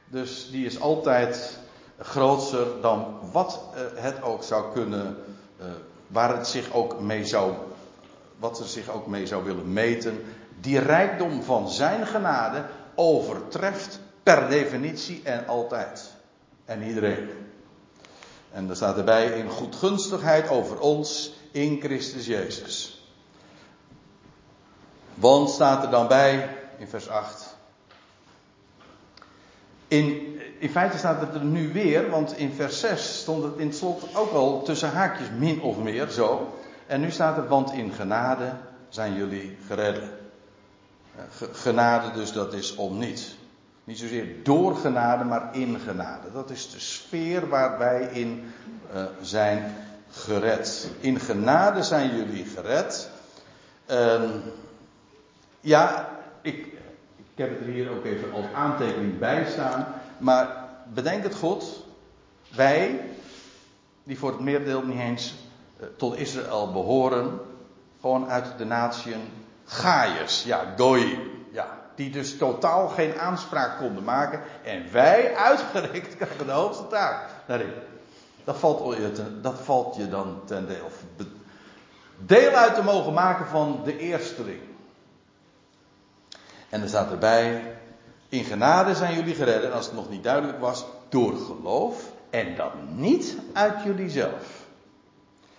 Dus 0.08 0.50
die 0.50 0.66
is 0.66 0.80
altijd 0.80 1.58
groter 1.98 2.66
dan 2.80 3.18
wat 3.32 3.60
eh, 3.74 3.80
het 4.02 4.22
ook 4.22 4.42
zou 4.42 4.72
kunnen, 4.72 5.16
eh, 5.58 5.66
waar 6.06 6.36
het 6.36 6.46
zich 6.46 6.72
ook 6.72 7.00
mee 7.00 7.24
zou, 7.24 7.52
wat 8.38 8.58
er 8.58 8.66
zich 8.66 8.88
ook 8.88 9.06
mee 9.06 9.26
zou 9.26 9.44
willen 9.44 9.72
meten. 9.72 10.24
Die 10.60 10.78
rijkdom 10.78 11.42
van 11.42 11.68
zijn 11.68 12.06
genade 12.06 12.64
overtreft 12.94 14.00
per 14.22 14.48
definitie 14.48 15.20
en 15.24 15.46
altijd. 15.46 16.10
En 16.64 16.82
iedereen. 16.82 17.28
En 18.52 18.68
er 18.68 18.76
staat 18.76 18.96
erbij 18.96 19.26
in 19.26 19.48
goedgunstigheid 19.48 20.48
over 20.48 20.80
ons 20.80 21.34
in 21.50 21.80
Christus 21.80 22.26
Jezus. 22.26 23.00
Want 25.14 25.50
staat 25.50 25.84
er 25.84 25.90
dan 25.90 26.08
bij 26.08 26.56
in 26.78 26.88
vers 26.88 27.08
8. 27.08 27.56
In, 29.88 30.38
in 30.58 30.70
feite 30.70 30.98
staat 30.98 31.20
het 31.20 31.34
er 31.34 31.44
nu 31.44 31.72
weer, 31.72 32.10
want 32.10 32.36
in 32.36 32.52
vers 32.52 32.80
6 32.80 33.18
stond 33.18 33.42
het 33.42 33.56
in 33.56 33.66
het 33.66 33.76
slot 33.76 34.16
ook 34.16 34.32
al 34.32 34.62
tussen 34.62 34.90
haakjes 34.90 35.28
min 35.38 35.60
of 35.60 35.78
meer 35.78 36.08
zo. 36.08 36.52
En 36.86 37.00
nu 37.00 37.10
staat 37.10 37.36
er, 37.36 37.48
want 37.48 37.72
in 37.72 37.92
genade 37.92 38.52
zijn 38.88 39.14
jullie 39.14 39.56
geredden. 39.66 40.10
Genade 41.52 42.12
dus, 42.12 42.32
dat 42.32 42.52
is 42.52 42.74
om 42.74 42.98
niets. 42.98 43.36
Niet 43.84 43.98
zozeer 43.98 44.26
door 44.42 44.76
genade, 44.76 45.24
maar 45.24 45.54
in 45.54 45.78
genade. 45.78 46.32
Dat 46.32 46.50
is 46.50 46.70
de 46.70 46.80
sfeer 46.80 47.48
waar 47.48 47.78
wij 47.78 48.08
in 48.12 48.52
uh, 48.94 49.04
zijn 49.20 49.74
gered. 50.10 50.90
In 51.00 51.20
genade 51.20 51.82
zijn 51.82 52.16
jullie 52.16 52.44
gered. 52.44 53.10
Uh, 53.90 54.30
ja, 55.60 56.08
ik, 56.42 56.66
ik 57.16 57.34
heb 57.34 57.50
het 57.50 57.60
er 57.60 57.72
hier 57.72 57.90
ook 57.90 58.04
even 58.04 58.32
als 58.32 58.44
aantekening 58.54 59.18
bij 59.18 59.46
staan. 59.50 59.86
Maar 60.18 60.64
bedenk 60.94 61.22
het 61.22 61.34
goed. 61.34 61.64
Wij, 62.54 63.00
die 64.02 64.18
voor 64.18 64.30
het 64.30 64.40
meerdeel 64.40 64.82
niet 64.82 65.00
eens 65.00 65.34
tot 65.96 66.16
Israël 66.16 66.72
behoren, 66.72 67.40
gewoon 68.00 68.28
uit 68.28 68.58
de 68.58 68.64
natieën 68.64 69.20
Gaius, 69.64 70.42
ja, 70.44 70.74
Goy, 70.76 71.18
ja, 71.52 71.78
die 71.94 72.10
dus 72.10 72.36
totaal 72.36 72.88
geen 72.88 73.18
aanspraak 73.18 73.78
konden 73.78 74.04
maken. 74.04 74.40
En 74.64 74.92
wij, 74.92 75.36
uitgerekend, 75.36 76.16
krijgen 76.16 76.46
de 76.46 76.52
hoogste 76.52 76.86
taak 76.86 77.28
daarin. 77.46 77.72
Dat 78.44 78.56
valt 78.56 78.96
je, 78.96 79.40
dat 79.40 79.58
valt 79.60 79.96
je 79.96 80.08
dan 80.08 80.40
ten 80.44 80.66
deel. 80.66 80.90
Deel 82.18 82.50
uit 82.50 82.74
te 82.74 82.82
mogen 82.82 83.12
maken 83.12 83.46
van 83.46 83.80
de 83.84 83.98
eersteling. 83.98 84.60
En 86.68 86.82
er 86.82 86.88
staat 86.88 87.10
erbij, 87.10 87.76
in 88.28 88.44
genade 88.44 88.94
zijn 88.94 89.14
jullie 89.14 89.34
gered. 89.34 89.62
En 89.62 89.72
als 89.72 89.86
het 89.86 89.94
nog 89.94 90.10
niet 90.10 90.24
duidelijk 90.24 90.60
was, 90.60 90.84
door 91.08 91.36
geloof. 91.36 92.12
En 92.30 92.56
dat 92.56 92.72
niet 92.94 93.36
uit 93.52 93.82
jullie 93.82 94.10
zelf. 94.10 94.65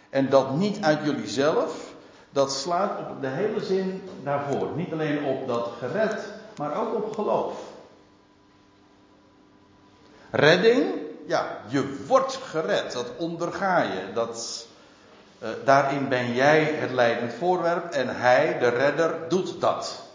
En 0.09 0.29
dat 0.29 0.55
niet 0.55 0.83
uit 0.83 0.99
jullie 1.03 1.27
zelf, 1.27 1.93
dat 2.29 2.51
slaat 2.51 2.99
op 2.99 3.21
de 3.21 3.27
hele 3.27 3.63
zin 3.63 4.03
daarvoor. 4.23 4.69
Niet 4.75 4.91
alleen 4.91 5.23
op 5.23 5.47
dat 5.47 5.69
gered, 5.79 6.23
maar 6.57 6.77
ook 6.77 6.95
op 6.95 7.13
geloof. 7.13 7.59
Redding, 10.31 10.85
ja, 11.25 11.57
je 11.67 12.03
wordt 12.07 12.35
gered. 12.35 12.91
Dat 12.91 13.11
onderga 13.17 13.81
je. 13.81 14.13
Dat, 14.13 14.67
uh, 15.43 15.49
daarin 15.65 16.09
ben 16.09 16.33
jij 16.33 16.63
het 16.63 16.91
leidend 16.91 17.33
voorwerp 17.33 17.91
en 17.91 18.15
hij, 18.15 18.57
de 18.59 18.67
redder, 18.67 19.15
doet 19.29 19.61
dat. 19.61 20.05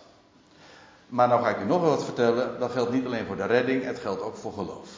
Maar 1.09 1.29
nou 1.29 1.43
ga 1.43 1.49
ik 1.49 1.61
u 1.61 1.65
nog 1.65 1.83
wat 1.83 2.05
vertellen. 2.05 2.59
Dat 2.59 2.71
geldt 2.71 2.93
niet 2.93 3.07
alleen 3.07 3.27
voor 3.27 3.37
de 3.37 3.47
redding, 3.47 3.85
het 3.85 3.99
geldt 3.99 4.23
ook 4.23 4.37
voor 4.37 4.53
geloof. 4.53 4.89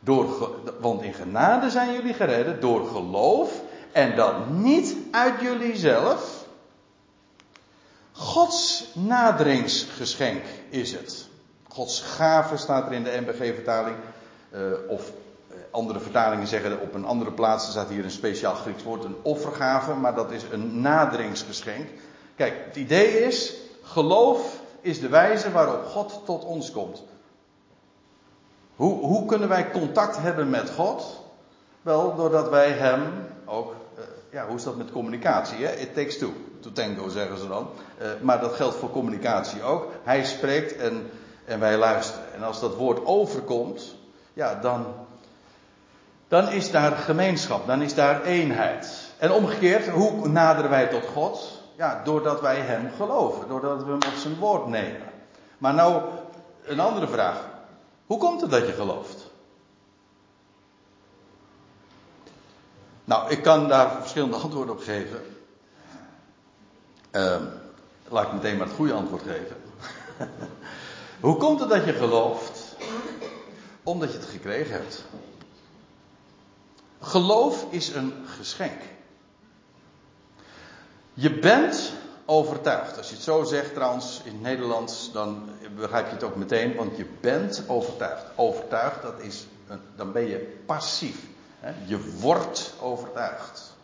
Door, 0.00 0.50
want 0.80 1.02
in 1.02 1.14
genade 1.14 1.70
zijn 1.70 1.92
jullie 1.92 2.14
geredden 2.14 2.60
door 2.60 2.86
geloof 2.86 3.60
en 3.96 4.16
dat 4.16 4.50
niet 4.50 4.96
uit 5.10 5.40
jullie 5.40 5.76
zelf. 5.76 6.46
Gods 8.12 8.88
naderingsgeschenk 8.94 10.42
is 10.68 10.92
het. 10.92 11.28
Gods 11.68 12.00
gave 12.00 12.56
staat 12.56 12.86
er 12.86 12.92
in 12.92 13.04
de 13.04 13.20
NBG-vertaling. 13.20 13.96
Uh, 14.50 14.60
of 14.88 15.12
eh, 15.48 15.56
andere 15.70 16.00
vertalingen 16.00 16.46
zeggen 16.46 16.80
op 16.80 16.94
een 16.94 17.04
andere 17.04 17.32
plaats, 17.32 17.64
er 17.64 17.70
staat 17.70 17.88
hier 17.88 18.04
een 18.04 18.10
speciaal 18.10 18.54
Grieks 18.54 18.82
woord, 18.82 19.04
een 19.04 19.16
offergave, 19.22 19.94
maar 19.94 20.14
dat 20.14 20.30
is 20.30 20.42
een 20.50 20.80
naderingsgeschenk. 20.80 21.88
Kijk, 22.34 22.54
het 22.66 22.76
idee 22.76 23.24
is, 23.24 23.54
geloof 23.82 24.60
is 24.80 25.00
de 25.00 25.08
wijze 25.08 25.50
waarop 25.50 25.84
God 25.84 26.20
tot 26.24 26.44
ons 26.44 26.70
komt. 26.70 27.02
Hoe, 28.74 28.98
hoe 28.98 29.26
kunnen 29.26 29.48
wij 29.48 29.70
contact 29.70 30.16
hebben 30.16 30.50
met 30.50 30.70
God? 30.70 31.20
Wel, 31.82 32.14
doordat 32.14 32.48
wij 32.48 32.70
Hem 32.70 33.02
ook 33.44 33.74
ja, 34.36 34.46
hoe 34.46 34.56
is 34.56 34.62
dat 34.62 34.76
met 34.76 34.90
communicatie? 34.90 35.66
Hè? 35.66 35.72
It 35.72 35.94
takes 35.94 36.18
two 36.18 36.32
to 36.60 36.72
tango, 36.72 37.08
zeggen 37.08 37.38
ze 37.38 37.48
dan. 37.48 37.68
Uh, 38.02 38.08
maar 38.20 38.40
dat 38.40 38.52
geldt 38.52 38.76
voor 38.76 38.90
communicatie 38.90 39.62
ook. 39.62 39.88
Hij 40.04 40.24
spreekt 40.24 40.76
en, 40.76 41.10
en 41.44 41.60
wij 41.60 41.76
luisteren. 41.76 42.34
En 42.34 42.42
als 42.42 42.60
dat 42.60 42.74
woord 42.74 43.04
overkomt, 43.04 43.94
ja, 44.32 44.54
dan, 44.54 44.86
dan 46.28 46.48
is 46.48 46.70
daar 46.70 46.92
gemeenschap, 46.92 47.66
dan 47.66 47.82
is 47.82 47.94
daar 47.94 48.22
eenheid. 48.22 49.10
En 49.18 49.32
omgekeerd, 49.32 49.88
hoe 49.88 50.28
naderen 50.28 50.70
wij 50.70 50.86
tot 50.86 51.06
God? 51.06 51.62
Ja, 51.76 52.00
doordat 52.04 52.40
wij 52.40 52.60
Hem 52.60 52.90
geloven, 52.96 53.48
doordat 53.48 53.78
we 53.78 53.90
Hem 53.90 53.94
op 53.94 54.16
zijn 54.16 54.38
woord 54.38 54.66
nemen. 54.66 55.02
Maar 55.58 55.74
nou, 55.74 56.02
een 56.64 56.80
andere 56.80 57.08
vraag. 57.08 57.48
Hoe 58.06 58.18
komt 58.18 58.40
het 58.40 58.50
dat 58.50 58.66
je 58.66 58.72
gelooft? 58.72 59.25
Nou, 63.06 63.30
ik 63.30 63.42
kan 63.42 63.68
daar 63.68 63.90
verschillende 64.00 64.36
antwoorden 64.36 64.74
op 64.74 64.82
geven. 64.82 65.20
Uh, 67.12 67.40
laat 68.08 68.26
ik 68.26 68.32
meteen 68.32 68.56
maar 68.56 68.66
het 68.66 68.76
goede 68.76 68.92
antwoord 68.92 69.22
geven. 69.22 69.56
Hoe 71.20 71.36
komt 71.36 71.60
het 71.60 71.68
dat 71.68 71.84
je 71.84 71.92
gelooft? 71.92 72.76
Omdat 73.82 74.12
je 74.12 74.18
het 74.18 74.26
gekregen 74.26 74.72
hebt. 74.72 75.04
Geloof 77.00 77.66
is 77.70 77.88
een 77.88 78.12
geschenk. 78.38 78.80
Je 81.14 81.38
bent 81.38 81.92
overtuigd. 82.24 82.96
Als 82.96 83.08
je 83.08 83.14
het 83.14 83.24
zo 83.24 83.44
zegt 83.44 83.74
trouwens 83.74 84.20
in 84.24 84.32
het 84.32 84.42
Nederlands, 84.42 85.12
dan 85.12 85.48
begrijp 85.76 86.06
je 86.06 86.12
het 86.12 86.22
ook 86.22 86.36
meteen, 86.36 86.74
want 86.74 86.96
je 86.96 87.06
bent 87.20 87.62
overtuigd. 87.66 88.24
Overtuigd, 88.34 89.02
dat 89.02 89.20
is, 89.20 89.46
dan 89.96 90.12
ben 90.12 90.26
je 90.26 90.60
passief. 90.66 91.34
Je 91.86 92.18
wordt 92.20 92.74
overtuigd. 92.80 93.76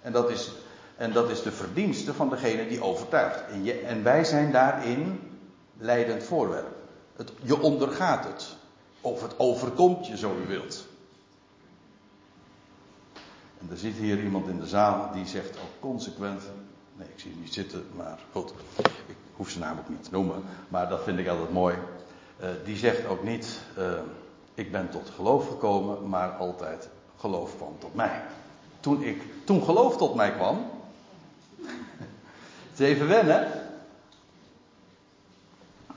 En 0.00 0.12
dat 0.12 0.30
is, 0.30 0.52
en 0.96 1.12
dat 1.12 1.30
is 1.30 1.42
de 1.42 1.52
verdienste 1.52 2.14
van 2.14 2.28
degene 2.28 2.68
die 2.68 2.82
overtuigt. 2.82 3.50
En, 3.50 3.64
je, 3.64 3.72
en 3.72 4.02
wij 4.02 4.24
zijn 4.24 4.52
daarin 4.52 5.20
leidend 5.78 6.22
voorwerp. 6.22 6.76
Het, 7.16 7.32
je 7.42 7.60
ondergaat 7.60 8.24
het. 8.24 8.56
Of 9.00 9.22
het 9.22 9.38
overkomt 9.38 10.06
je, 10.06 10.16
zo 10.16 10.36
u 10.44 10.46
wilt. 10.46 10.86
En 13.58 13.70
er 13.70 13.76
zit 13.76 13.94
hier 13.94 14.22
iemand 14.22 14.48
in 14.48 14.60
de 14.60 14.66
zaal 14.66 15.12
die 15.12 15.26
zegt 15.26 15.56
ook 15.56 15.80
consequent. 15.80 16.42
Nee, 16.96 17.08
ik 17.08 17.20
zie 17.20 17.30
hem 17.30 17.40
niet 17.40 17.54
zitten, 17.54 17.84
maar 17.96 18.18
goed. 18.32 18.52
Ik 19.06 19.16
hoef 19.36 19.50
zijn 19.50 19.64
naam 19.64 19.78
ook 19.78 19.88
niet 19.88 20.04
te 20.04 20.10
noemen. 20.12 20.42
Maar 20.68 20.88
dat 20.88 21.02
vind 21.02 21.18
ik 21.18 21.28
altijd 21.28 21.52
mooi. 21.52 21.76
Uh, 22.40 22.48
die 22.64 22.76
zegt 22.76 23.06
ook 23.06 23.22
niet. 23.22 23.60
Uh, 23.78 23.92
ik 24.54 24.72
ben 24.72 24.90
tot 24.90 25.10
geloof 25.10 25.48
gekomen, 25.48 26.08
maar 26.08 26.30
altijd 26.30 26.88
geloof 27.18 27.56
kwam 27.56 27.76
tot 27.78 27.94
mij. 27.94 28.22
toen, 28.80 29.02
ik, 29.02 29.22
toen 29.44 29.62
geloof 29.62 29.96
tot 29.96 30.14
mij 30.14 30.32
kwam. 30.32 30.70
Het 32.70 32.80
is 32.80 32.86
even 32.86 33.08
wennen. 33.08 33.48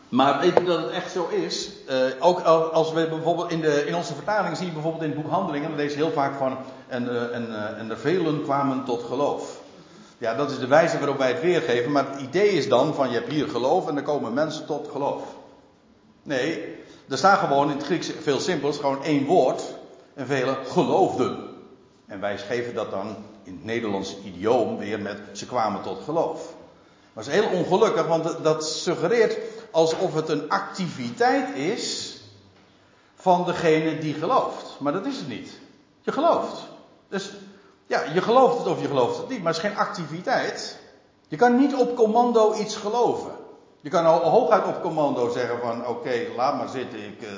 Maar 0.10 0.40
weet 0.40 0.62
u 0.62 0.66
dat 0.66 0.82
het 0.82 0.92
echt 0.92 1.12
zo 1.12 1.28
is? 1.28 1.70
Uh, 1.90 1.96
ook 2.20 2.40
als 2.72 2.92
we 2.92 3.08
bijvoorbeeld 3.08 3.52
in, 3.52 3.62
de, 3.62 3.86
in 3.86 3.96
onze 3.96 4.14
vertaling 4.14 4.58
zien, 4.58 4.74
bijvoorbeeld 4.74 5.04
in 5.04 5.10
het 5.10 5.22
boek 5.22 5.32
Handelingen, 5.32 5.70
dan 5.70 5.78
lees 5.78 5.92
je 5.92 5.98
heel 5.98 6.12
vaak 6.12 6.36
van. 6.38 6.58
En, 6.88 7.04
uh, 7.04 7.36
en, 7.36 7.48
uh, 7.50 7.80
en 7.80 7.90
er 7.90 7.98
velen 7.98 8.44
kwamen 8.44 8.84
tot 8.84 9.04
geloof. 9.04 9.62
Ja, 10.18 10.36
dat 10.36 10.52
is 10.52 10.60
de 10.60 10.68
wijze 10.68 10.98
waarop 10.98 11.18
wij 11.18 11.32
het 11.32 11.42
weergeven. 11.42 11.92
Maar 11.92 12.12
het 12.12 12.22
idee 12.22 12.50
is 12.50 12.70
dan 12.70 12.94
van 12.94 13.10
je 13.10 13.16
hebt 13.16 13.32
hier 13.32 13.48
geloof 13.48 13.88
en 13.88 13.98
er 13.98 14.04
komen 14.04 14.34
mensen 14.34 14.66
tot 14.66 14.88
geloof. 14.92 15.24
Nee, 16.24 16.76
er 17.10 17.18
staat 17.18 17.40
gewoon 17.40 17.70
in 17.70 17.78
het 17.78 17.86
Grieks 17.86 18.12
veel 18.22 18.40
simpels, 18.40 18.78
gewoon 18.78 19.04
één 19.04 19.26
woord. 19.26 19.64
En 20.20 20.28
velen 20.28 20.58
geloofden. 20.66 21.48
En 22.06 22.20
wij 22.20 22.38
geven 22.38 22.74
dat 22.74 22.92
dan 22.92 23.16
in 23.44 23.54
het 23.54 23.64
Nederlandse 23.64 24.18
idioom 24.24 24.78
weer 24.78 25.00
met 25.00 25.18
ze 25.32 25.46
kwamen 25.46 25.82
tot 25.82 26.04
geloof. 26.04 26.54
Maar 27.14 27.24
het 27.24 27.34
is 27.34 27.40
heel 27.40 27.60
ongelukkig, 27.60 28.08
want 28.08 28.44
dat 28.44 28.68
suggereert 28.68 29.38
alsof 29.72 30.14
het 30.14 30.30
een 30.30 30.50
activiteit 30.50 31.56
is 31.56 32.18
van 33.16 33.46
degene 33.46 33.98
die 33.98 34.14
gelooft. 34.14 34.78
Maar 34.80 34.94
dat 34.94 35.06
is 35.06 35.18
het 35.18 35.28
niet. 35.28 35.60
Je 36.02 36.12
gelooft. 36.12 36.68
Dus 37.08 37.32
ja, 37.88 38.04
je 38.14 38.22
gelooft 38.22 38.58
het 38.58 38.68
of 38.68 38.82
je 38.82 38.88
gelooft 38.88 39.18
het 39.18 39.30
niet, 39.30 39.44
maar 39.44 39.54
het 39.54 39.64
is 39.64 39.70
geen 39.70 39.80
activiteit. 39.80 40.80
Je 41.28 41.36
kan 41.36 41.58
niet 41.58 41.76
op 41.76 41.96
commando 41.96 42.54
iets 42.54 42.76
geloven. 42.76 43.32
Je 43.82 43.90
kan 43.90 44.06
hooguit 44.06 44.66
op 44.66 44.82
commando 44.82 45.30
zeggen 45.30 45.60
van 45.60 45.88
oké, 45.88 46.28
laat 46.36 46.58
maar 46.58 46.70
zitten. 46.70 47.00
Ik, 47.00 47.22
uh, 47.22 47.30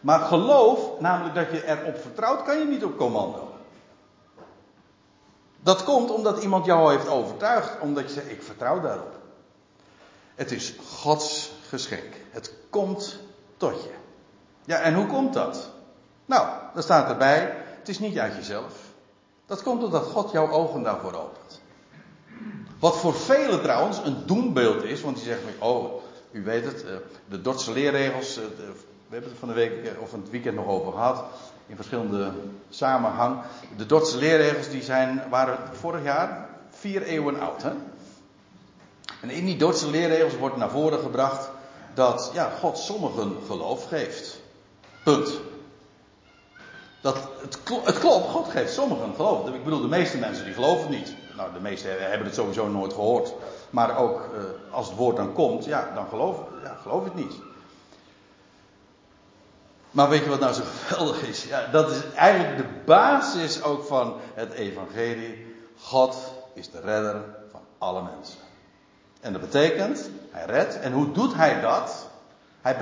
maar 0.00 0.20
geloof, 0.20 1.00
namelijk 1.00 1.34
dat 1.34 1.50
je 1.50 1.66
erop 1.66 1.98
vertrouwt, 1.98 2.42
kan 2.42 2.58
je 2.58 2.64
niet 2.64 2.84
op 2.84 2.96
commando. 2.96 3.48
Dat 5.60 5.84
komt 5.84 6.10
omdat 6.10 6.42
iemand 6.42 6.64
jou 6.64 6.92
heeft 6.92 7.08
overtuigd, 7.08 7.80
omdat 7.80 8.04
je 8.04 8.12
zegt 8.12 8.30
ik 8.30 8.42
vertrouw 8.42 8.80
daarop. 8.80 9.18
Het 10.34 10.50
is 10.50 10.74
Gods 11.00 11.52
geschenk. 11.68 12.14
Het 12.30 12.54
komt 12.70 13.18
tot 13.56 13.82
je. 13.82 13.90
Ja, 14.64 14.78
en 14.78 14.94
hoe 14.94 15.06
komt 15.06 15.34
dat? 15.34 15.70
Nou, 16.26 16.48
dan 16.74 16.82
staat 16.82 17.10
erbij, 17.10 17.56
het 17.78 17.88
is 17.88 17.98
niet 17.98 18.18
uit 18.18 18.34
jezelf. 18.34 18.74
Dat 19.46 19.62
komt 19.62 19.80
doordat 19.80 20.04
God 20.04 20.30
jouw 20.30 20.50
ogen 20.50 20.82
daarvoor 20.82 21.14
opent. 21.14 21.60
Wat 22.78 22.96
voor 22.96 23.14
velen 23.14 23.62
trouwens 23.62 23.98
een 23.98 24.26
doembeeld 24.26 24.82
is, 24.82 25.00
want 25.00 25.16
die 25.16 25.24
zeggen, 25.24 25.52
oh, 25.58 26.02
u 26.30 26.44
weet 26.44 26.64
het, 26.64 26.84
eh, 26.84 26.94
de 27.28 27.40
Dordtse 27.40 27.72
leerregels, 27.72 28.36
eh, 28.36 28.44
we 29.10 29.16
hebben 29.16 29.30
het 29.30 29.40
van 29.40 29.48
de 29.48 29.54
week 29.54 29.84
eh, 29.84 30.02
of 30.02 30.12
het 30.12 30.30
weekend 30.30 30.54
nog 30.54 30.66
over 30.66 30.92
gehad, 30.92 31.24
in 31.66 31.76
verschillende 31.76 32.32
samenhang. 32.68 33.40
De 33.76 33.86
Dordtse 33.86 34.18
leerregels 34.18 34.68
die 34.68 34.82
zijn, 34.82 35.22
waren 35.30 35.58
vorig 35.72 36.02
jaar 36.02 36.48
vier 36.70 37.02
eeuwen 37.02 37.40
oud. 37.40 37.62
Hè? 37.62 37.70
En 39.22 39.30
in 39.30 39.44
die 39.44 39.56
Dordtse 39.56 39.90
leerregels 39.90 40.36
wordt 40.36 40.56
naar 40.56 40.70
voren 40.70 40.98
gebracht 40.98 41.50
dat 41.94 42.30
ja, 42.34 42.50
God 42.60 42.78
sommigen 42.78 43.36
geloof 43.46 43.88
geeft. 43.88 44.40
Punt. 45.04 45.40
Dat, 47.00 47.16
het, 47.40 47.58
het 47.84 47.98
klopt, 47.98 48.28
God 48.28 48.48
geeft 48.48 48.72
sommigen 48.72 49.14
geloof. 49.14 49.48
Ik 49.48 49.64
bedoel, 49.64 49.80
de 49.80 49.88
meeste 49.88 50.18
mensen 50.18 50.44
die 50.44 50.54
geloven 50.54 50.90
niet. 50.90 51.14
Nou, 51.36 51.52
de 51.52 51.60
meesten 51.60 52.10
hebben 52.10 52.26
het 52.26 52.34
sowieso 52.34 52.68
nooit 52.68 52.92
gehoord. 52.92 53.34
Maar 53.70 53.98
ook 53.98 54.20
eh, 54.20 54.74
als 54.74 54.86
het 54.86 54.96
woord 54.96 55.16
dan 55.16 55.32
komt, 55.32 55.64
ja, 55.64 55.90
dan 55.94 56.06
geloof, 56.08 56.36
ja, 56.62 56.76
geloof 56.82 57.04
het 57.04 57.14
niet. 57.14 57.32
Maar 59.90 60.08
weet 60.08 60.22
je 60.22 60.28
wat 60.28 60.40
nou 60.40 60.52
zo 60.52 60.62
geweldig 60.86 61.22
is? 61.22 61.44
Ja, 61.44 61.66
dat 61.72 61.90
is 61.90 61.98
eigenlijk 62.14 62.56
de 62.56 62.68
basis 62.84 63.62
ook 63.62 63.86
van 63.86 64.14
het 64.34 64.52
evangelie. 64.52 65.46
God 65.80 66.16
is 66.54 66.70
de 66.70 66.80
redder 66.80 67.24
van 67.50 67.60
alle 67.78 68.02
mensen. 68.02 68.38
En 69.20 69.32
dat 69.32 69.40
betekent, 69.40 70.10
hij 70.30 70.44
redt. 70.46 70.80
En 70.80 70.92
hoe 70.92 71.12
doet 71.12 71.34
hij 71.34 71.60
dat? 71.60 72.08
Hij 72.60 72.74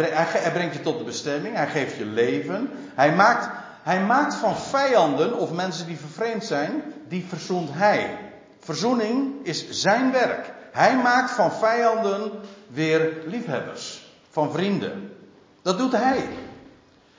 brengt, 0.52 0.74
je 0.74 0.80
tot 0.80 0.98
de 0.98 1.04
bestemming. 1.04 1.56
Hij 1.56 1.66
geeft 1.66 1.96
je 1.96 2.04
leven. 2.04 2.70
Hij 2.94 3.14
maakt, 3.14 3.48
hij 3.82 4.00
maakt 4.00 4.34
van 4.34 4.56
vijanden 4.56 5.38
of 5.38 5.52
mensen 5.52 5.86
die 5.86 5.98
vervreemd 5.98 6.44
zijn, 6.44 6.82
die 7.08 7.24
verzoent 7.28 7.70
hij. 7.72 8.18
Verzoening 8.58 9.46
is 9.46 9.70
zijn 9.70 10.12
werk. 10.12 10.52
Hij 10.72 10.96
maakt 10.96 11.30
van 11.30 11.52
vijanden 11.52 12.32
weer 12.66 13.12
liefhebbers. 13.26 14.06
Van 14.30 14.52
vrienden. 14.52 15.16
Dat 15.62 15.78
doet 15.78 15.92
hij. 15.92 16.28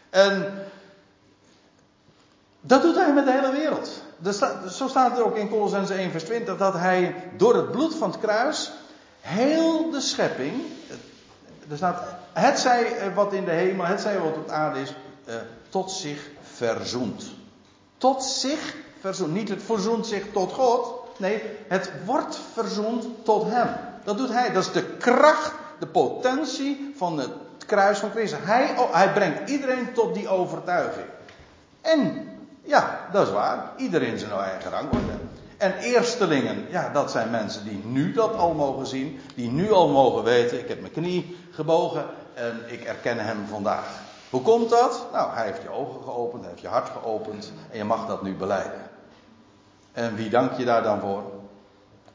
En 0.09 0.63
dat 2.61 2.81
doet 2.81 2.95
hij 2.95 3.13
met 3.13 3.25
de 3.25 3.31
hele 3.31 3.51
wereld. 3.51 4.01
Zo 4.71 4.87
staat 4.87 5.11
het 5.11 5.21
ook 5.21 5.35
in 5.35 5.49
Colossense 5.49 5.93
1 5.93 6.11
vers 6.11 6.23
20 6.23 6.57
dat 6.57 6.73
hij 6.73 7.15
door 7.37 7.55
het 7.55 7.71
bloed 7.71 7.95
van 7.95 8.11
het 8.11 8.19
kruis 8.19 8.71
heel 9.21 9.89
de 9.89 10.01
schepping, 10.01 10.53
er 11.69 11.77
staat, 11.77 12.03
het 12.33 12.59
zij 12.59 12.97
eh, 12.97 13.15
wat 13.15 13.33
in 13.33 13.45
de 13.45 13.51
hemel, 13.51 13.85
het 13.85 14.01
zij 14.01 14.19
wat 14.19 14.37
op 14.37 14.49
aarde 14.49 14.81
is, 14.81 14.93
eh, 15.25 15.35
tot 15.69 15.91
zich 15.91 16.29
verzoent. 16.41 17.23
Tot 17.97 18.23
zich 18.23 18.75
verzoent. 18.99 19.33
Niet 19.33 19.49
het 19.49 19.63
verzoent 19.63 20.07
zich 20.07 20.23
tot 20.33 20.51
God. 20.53 20.93
Nee, 21.17 21.41
het 21.67 21.91
wordt 22.05 22.39
verzoend 22.53 23.05
tot 23.23 23.43
Hem. 23.49 23.75
Dat 24.03 24.17
doet 24.17 24.29
Hij. 24.29 24.51
Dat 24.51 24.65
is 24.65 24.71
de 24.71 24.83
kracht, 24.83 25.53
de 25.79 25.87
potentie 25.87 26.93
van 26.97 27.17
het 27.17 27.31
kruis 27.69 27.99
van 27.99 28.11
Christus. 28.11 28.39
Hij, 28.43 28.77
oh, 28.77 28.93
hij 28.93 29.13
brengt 29.13 29.49
iedereen 29.49 29.93
tot 29.93 30.13
die 30.13 30.29
overtuiging. 30.29 31.05
En, 31.81 32.27
ja, 32.63 33.07
dat 33.11 33.27
is 33.27 33.33
waar. 33.33 33.71
Iedereen 33.77 34.19
zijn 34.19 34.31
eigen 34.31 34.71
rangorde. 34.71 35.17
En 35.57 35.77
eerstelingen, 35.77 36.65
ja, 36.69 36.89
dat 36.89 37.11
zijn 37.11 37.29
mensen 37.29 37.63
die 37.63 37.81
nu 37.85 38.11
dat 38.11 38.35
al 38.35 38.53
mogen 38.53 38.87
zien. 38.87 39.19
Die 39.35 39.51
nu 39.51 39.71
al 39.71 39.89
mogen 39.89 40.23
weten, 40.23 40.59
ik 40.59 40.67
heb 40.67 40.79
mijn 40.79 40.93
knie 40.93 41.37
gebogen 41.51 42.05
en 42.33 42.63
ik 42.67 42.83
erken 42.83 43.19
hem 43.19 43.45
vandaag. 43.47 43.85
Hoe 44.29 44.41
komt 44.41 44.69
dat? 44.69 45.07
Nou, 45.11 45.33
hij 45.33 45.45
heeft 45.45 45.61
je 45.61 45.69
ogen 45.69 46.03
geopend, 46.03 46.41
hij 46.41 46.49
heeft 46.49 46.61
je 46.61 46.67
hart 46.67 46.89
geopend 46.89 47.51
en 47.71 47.77
je 47.77 47.83
mag 47.83 48.07
dat 48.07 48.21
nu 48.21 48.35
beleiden. 48.35 48.81
En 49.91 50.15
wie 50.15 50.29
dank 50.29 50.57
je 50.57 50.65
daar 50.65 50.83
dan 50.83 50.99
voor? 50.99 51.23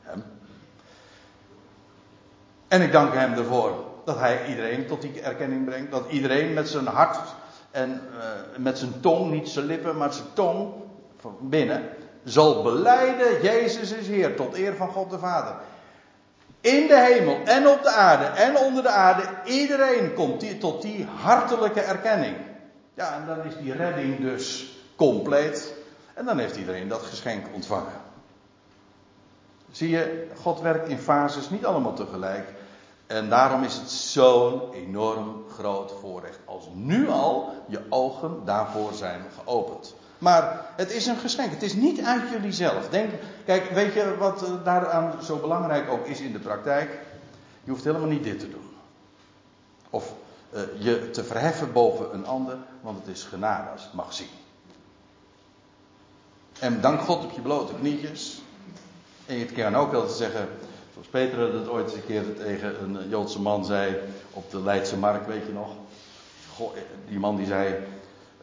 Hem. 0.03 0.25
En 2.69 2.83
ik 2.83 2.93
dank 2.93 3.15
hem 3.15 3.33
ervoor 3.33 3.94
dat 4.05 4.19
hij 4.19 4.47
iedereen 4.49 4.87
tot 4.87 5.03
die 5.03 5.21
erkenning 5.21 5.65
brengt. 5.65 5.91
Dat 5.91 6.11
iedereen 6.11 6.53
met 6.53 6.69
zijn 6.69 6.87
hart 6.87 7.19
en 7.71 7.91
uh, 8.17 8.23
met 8.59 8.79
zijn 8.79 9.01
tong, 9.01 9.31
niet 9.31 9.49
zijn 9.49 9.67
lippen, 9.67 9.97
maar 9.97 10.13
zijn 10.13 10.33
tong 10.33 10.73
van 11.17 11.37
binnen, 11.41 11.89
zal 12.25 12.63
beleiden: 12.63 13.43
Jezus 13.43 13.93
is 13.93 14.07
Heer, 14.07 14.37
tot 14.37 14.55
eer 14.55 14.75
van 14.75 14.89
God 14.89 15.11
de 15.11 15.19
Vader. 15.19 15.55
In 16.61 16.87
de 16.87 16.99
hemel 16.99 17.39
en 17.45 17.69
op 17.69 17.83
de 17.83 17.91
aarde 17.91 18.25
en 18.25 18.57
onder 18.57 18.83
de 18.83 18.89
aarde, 18.89 19.23
iedereen 19.45 20.15
komt 20.15 20.41
die, 20.41 20.59
tot 20.59 20.83
die 20.83 21.07
hartelijke 21.23 21.81
erkenning. 21.81 22.37
Ja, 22.95 23.15
en 23.15 23.27
dan 23.27 23.45
is 23.45 23.57
die 23.57 23.73
redding 23.73 24.21
dus 24.21 24.77
compleet. 24.97 25.75
En 26.15 26.25
dan 26.25 26.39
heeft 26.39 26.57
iedereen 26.57 26.89
dat 26.89 27.03
geschenk 27.03 27.47
ontvangen. 27.55 28.03
Zie 29.71 29.89
je, 29.89 30.27
God 30.43 30.61
werkt 30.61 30.89
in 30.89 30.99
fases, 30.99 31.51
niet 31.51 31.65
allemaal 31.65 31.95
tegelijk. 31.95 32.49
En 33.07 33.29
daarom 33.29 33.63
is 33.63 33.75
het 33.75 33.91
zo'n 33.91 34.73
enorm 34.73 35.45
groot 35.55 35.93
voorrecht 36.01 36.39
als 36.45 36.69
nu 36.73 37.09
al 37.09 37.55
je 37.67 37.81
ogen 37.89 38.45
daarvoor 38.45 38.93
zijn 38.93 39.25
geopend. 39.39 39.95
Maar 40.19 40.67
het 40.77 40.93
is 40.93 41.07
een 41.07 41.17
geschenk. 41.17 41.51
Het 41.51 41.63
is 41.63 41.75
niet 41.75 42.01
uit 42.01 42.31
jullie 42.31 42.53
zelf. 42.53 42.89
Denk, 42.89 43.11
kijk, 43.45 43.71
weet 43.71 43.93
je 43.93 44.17
wat 44.19 44.43
eh, 44.43 44.51
daaraan 44.65 45.23
zo 45.23 45.37
belangrijk 45.37 45.91
ook 45.91 46.07
is 46.07 46.21
in 46.21 46.33
de 46.33 46.39
praktijk? 46.39 46.99
Je 47.65 47.71
hoeft 47.71 47.85
helemaal 47.85 48.09
niet 48.09 48.25
dit 48.25 48.39
te 48.39 48.51
doen. 48.51 48.71
Of 49.91 50.13
uh, 50.55 50.61
je 50.79 51.11
te 51.11 51.25
verheffen 51.25 51.73
boven 51.73 52.15
een 52.15 52.27
ander, 52.27 52.57
want 52.81 52.99
het 52.99 53.17
is 53.17 53.23
genade 53.23 53.71
als 53.71 53.83
het 53.83 53.93
mag 53.93 54.13
zien. 54.13 54.29
En 56.59 56.81
dank 56.81 57.01
God 57.01 57.25
op 57.25 57.31
je 57.31 57.41
blote 57.41 57.75
knietjes. 57.75 58.43
En 59.27 59.37
je 59.37 59.45
kan 59.45 59.77
ook 59.77 59.93
altijd 59.93 60.13
zeggen, 60.13 60.49
zoals 60.95 61.09
Peter 61.11 61.55
het 61.55 61.69
ooit 61.69 61.85
eens 61.85 61.95
een 61.95 62.07
keer 62.07 62.35
tegen 62.37 62.83
een 62.83 63.09
Joodse 63.09 63.41
man 63.41 63.65
zei 63.65 63.97
op 64.31 64.51
de 64.51 64.61
Leidse 64.61 64.97
markt, 64.97 65.27
weet 65.27 65.47
je 65.47 65.53
nog? 65.53 65.69
Goh, 66.55 66.73
die 67.09 67.19
man 67.19 67.37
die 67.37 67.47
zei, 67.47 67.75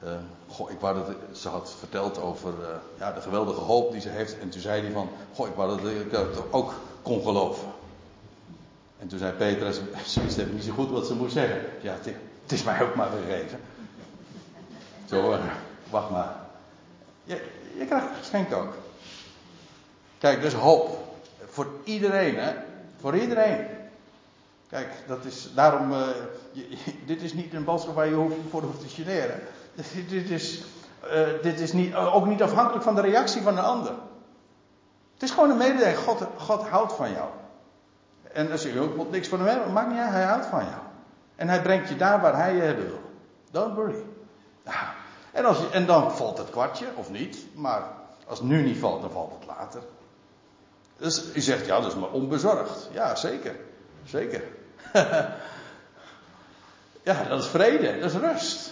uh, 0.04 0.10
goh, 0.48 0.72
ik 0.72 0.80
wou 0.80 0.96
dat 0.96 1.38
ze 1.38 1.50
had 1.50 1.76
verteld 1.80 2.22
over 2.22 2.54
ja, 2.98 3.12
de 3.12 3.22
geweldige 3.22 3.60
hoop 3.60 3.92
die 3.92 4.02
ze 4.02 4.10
heeft. 4.10 4.40
En 4.40 4.50
toen 4.50 4.62
zei 4.62 4.82
hij 4.82 4.92
van, 4.92 5.10
goh, 5.34 5.48
ik 5.48 5.56
wou 5.56 5.82
dat 5.82 5.92
ik 5.92 6.12
dat 6.12 6.52
ook 6.52 6.74
kon 7.02 7.22
geloven. 7.22 7.68
En 9.00 9.08
toen 9.08 9.20
zei 9.20 9.32
Petrus, 9.32 9.80
ze 10.14 10.24
wist 10.24 10.38
even 10.38 10.54
niet 10.54 10.64
zo 10.64 10.74
goed 10.74 10.90
wat 10.90 11.08
ze 11.08 11.16
moest 11.16 11.34
zeggen. 11.34 11.62
Ja, 11.82 11.98
het, 12.02 12.52
is 12.52 12.64
mij 12.64 12.82
ook 12.82 12.96
maar 12.96 13.10
gegeven. 13.10 13.60
Zo, 15.06 15.38
wacht 15.90 16.10
maar. 16.10 16.36
Je, 17.24 17.42
je 17.78 17.86
krijgt 17.86 18.08
geschenk 18.18 18.54
ook. 18.54 18.74
Kijk, 20.18 20.42
dus 20.42 20.54
hoop. 20.54 21.11
Voor 21.52 21.68
iedereen, 21.84 22.36
hè. 22.36 22.54
Voor 23.00 23.16
iedereen. 23.16 23.68
Kijk, 24.70 24.90
dat 25.08 25.26
is, 25.26 25.50
daarom, 25.56 25.92
je, 26.52 26.78
dit 27.06 27.22
is 27.22 27.34
niet 27.34 27.54
een 27.54 27.64
boodschap 27.64 27.96
waar 27.96 28.08
je 28.08 28.42
voor 28.50 28.62
hoeft 28.62 28.82
te 28.82 28.88
generen. 28.88 29.40
Dit 30.10 30.30
is 30.30 30.64
Uh, 31.04 31.42
dit 31.42 31.60
is 31.60 31.74
niet, 31.74 31.92
uh, 31.92 32.16
ook 32.16 32.26
niet 32.26 32.42
afhankelijk 32.42 32.84
van 32.84 32.96
de 32.96 33.02
reactie 33.02 33.42
van 33.42 33.58
een 33.58 33.64
ander. 33.64 33.92
Het 35.14 35.24
is 35.24 35.32
gewoon 35.32 35.50
een 35.50 35.58
mededeling. 35.58 35.98
God, 35.98 36.28
God 36.38 36.68
houdt 36.68 36.94
van 36.94 37.12
jou. 37.12 37.30
En 38.32 38.52
als 38.52 38.64
je 38.64 38.80
ook 38.80 38.96
moet 38.96 39.12
niks 39.12 39.28
van 39.28 39.40
hem 39.40 39.48
hebben, 39.48 39.74
maakt 39.74 39.90
niet 39.90 40.00
uit, 40.00 40.12
hij 40.12 40.24
houdt 40.24 40.46
van 40.46 40.64
jou. 40.64 40.82
En 41.36 41.50
hij 41.50 41.62
brengt 41.62 41.90
je 41.90 41.96
daar 41.96 42.22
waar 42.22 42.36
hij 42.36 42.56
je 42.56 42.62
hebben 42.62 42.86
wil. 42.86 43.02
Don't 43.52 43.76
worry. 43.76 44.04
En, 45.32 45.46
als 45.46 45.58
je, 45.58 45.70
en 45.70 45.86
dan 45.86 46.12
valt 46.12 46.38
het 46.38 46.50
kwartje, 46.50 46.86
of 46.96 47.10
niet. 47.10 47.38
Maar 47.56 47.84
als 48.28 48.40
het 48.40 48.48
nu 48.48 48.64
niet 48.64 48.78
valt, 48.78 49.02
dan 49.02 49.12
valt 49.12 49.34
het 49.40 49.48
later. 49.48 49.82
Dus 51.02 51.24
je 51.34 51.42
zegt, 51.42 51.66
ja, 51.66 51.80
dat 51.80 51.92
is 51.92 52.00
maar 52.00 52.10
onbezorgd. 52.10 52.90
Ja, 52.92 53.16
zeker. 53.16 53.56
Zeker. 54.06 54.44
ja, 57.10 57.24
dat 57.30 57.40
is 57.40 57.48
vrede, 57.48 58.00
dat 58.00 58.12
is 58.12 58.18
rust. 58.18 58.72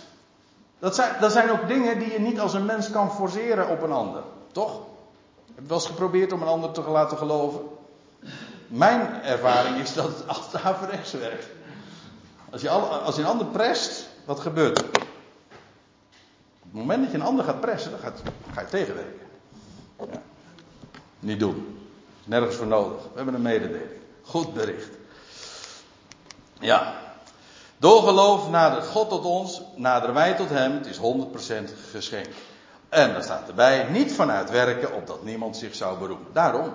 Dat 0.80 0.96
zijn, 0.96 1.16
dat 1.20 1.32
zijn 1.32 1.52
ook 1.52 1.68
dingen 1.68 2.00
die 2.00 2.12
je 2.12 2.20
niet 2.20 2.40
als 2.40 2.54
een 2.54 2.66
mens 2.66 2.92
kan 2.92 3.12
forceren 3.12 3.70
op 3.70 3.82
een 3.82 3.92
ander. 3.92 4.24
Toch? 4.52 4.72
Heb 5.46 5.64
je 5.64 5.68
wel 5.68 5.78
eens 5.78 5.86
geprobeerd 5.88 6.32
om 6.32 6.42
een 6.42 6.48
ander 6.48 6.72
te 6.72 6.82
laten 6.82 7.18
geloven? 7.18 7.62
Mijn 8.68 9.24
ervaring 9.24 9.78
is 9.78 9.94
dat 9.94 10.08
het 10.08 10.28
altijd 10.28 10.64
averechts 10.64 11.12
werkt. 11.12 11.48
Als 12.52 12.62
je, 12.62 12.70
als 12.70 13.16
je 13.16 13.22
een 13.22 13.28
ander 13.28 13.48
prest, 13.48 14.10
wat 14.26 14.40
gebeurt 14.40 14.78
er? 14.78 14.86
Op 14.86 15.02
het 16.62 16.74
moment 16.74 17.02
dat 17.02 17.12
je 17.12 17.18
een 17.18 17.24
ander 17.24 17.46
gaat 17.46 17.62
pressen, 17.62 17.92
dan, 17.92 18.00
ga 18.54 18.62
je 18.62 18.68
tegenwerken. 18.68 19.28
Ja. 19.98 20.22
Niet 21.20 21.40
doen. 21.40 21.79
Nergens 22.24 22.56
voor 22.56 22.68
nodig. 22.68 23.02
We 23.02 23.16
hebben 23.16 23.34
een 23.34 23.42
mededeling. 23.42 23.90
Goed 24.22 24.54
bericht. 24.54 24.90
Ja. 26.60 26.94
Door 27.78 28.02
geloof 28.02 28.50
nadert 28.50 28.88
God 28.88 29.10
tot 29.10 29.26
ons, 29.26 29.62
naderen 29.76 30.16
wij 30.16 30.34
tot 30.34 30.50
Hem. 30.50 30.72
Het 30.72 30.86
is 30.86 30.98
100% 30.98 31.02
geschenk. 31.92 32.28
En 32.90 33.14
dan 33.14 33.24
staat 33.24 33.48
erbij, 33.48 33.88
niet 33.90 34.12
vanuit 34.12 34.50
werken, 34.50 34.94
opdat 34.94 35.24
niemand 35.24 35.58
zich 35.58 35.76
zou 35.76 36.00
beroemen. 36.00 36.28
Daarom. 36.34 36.74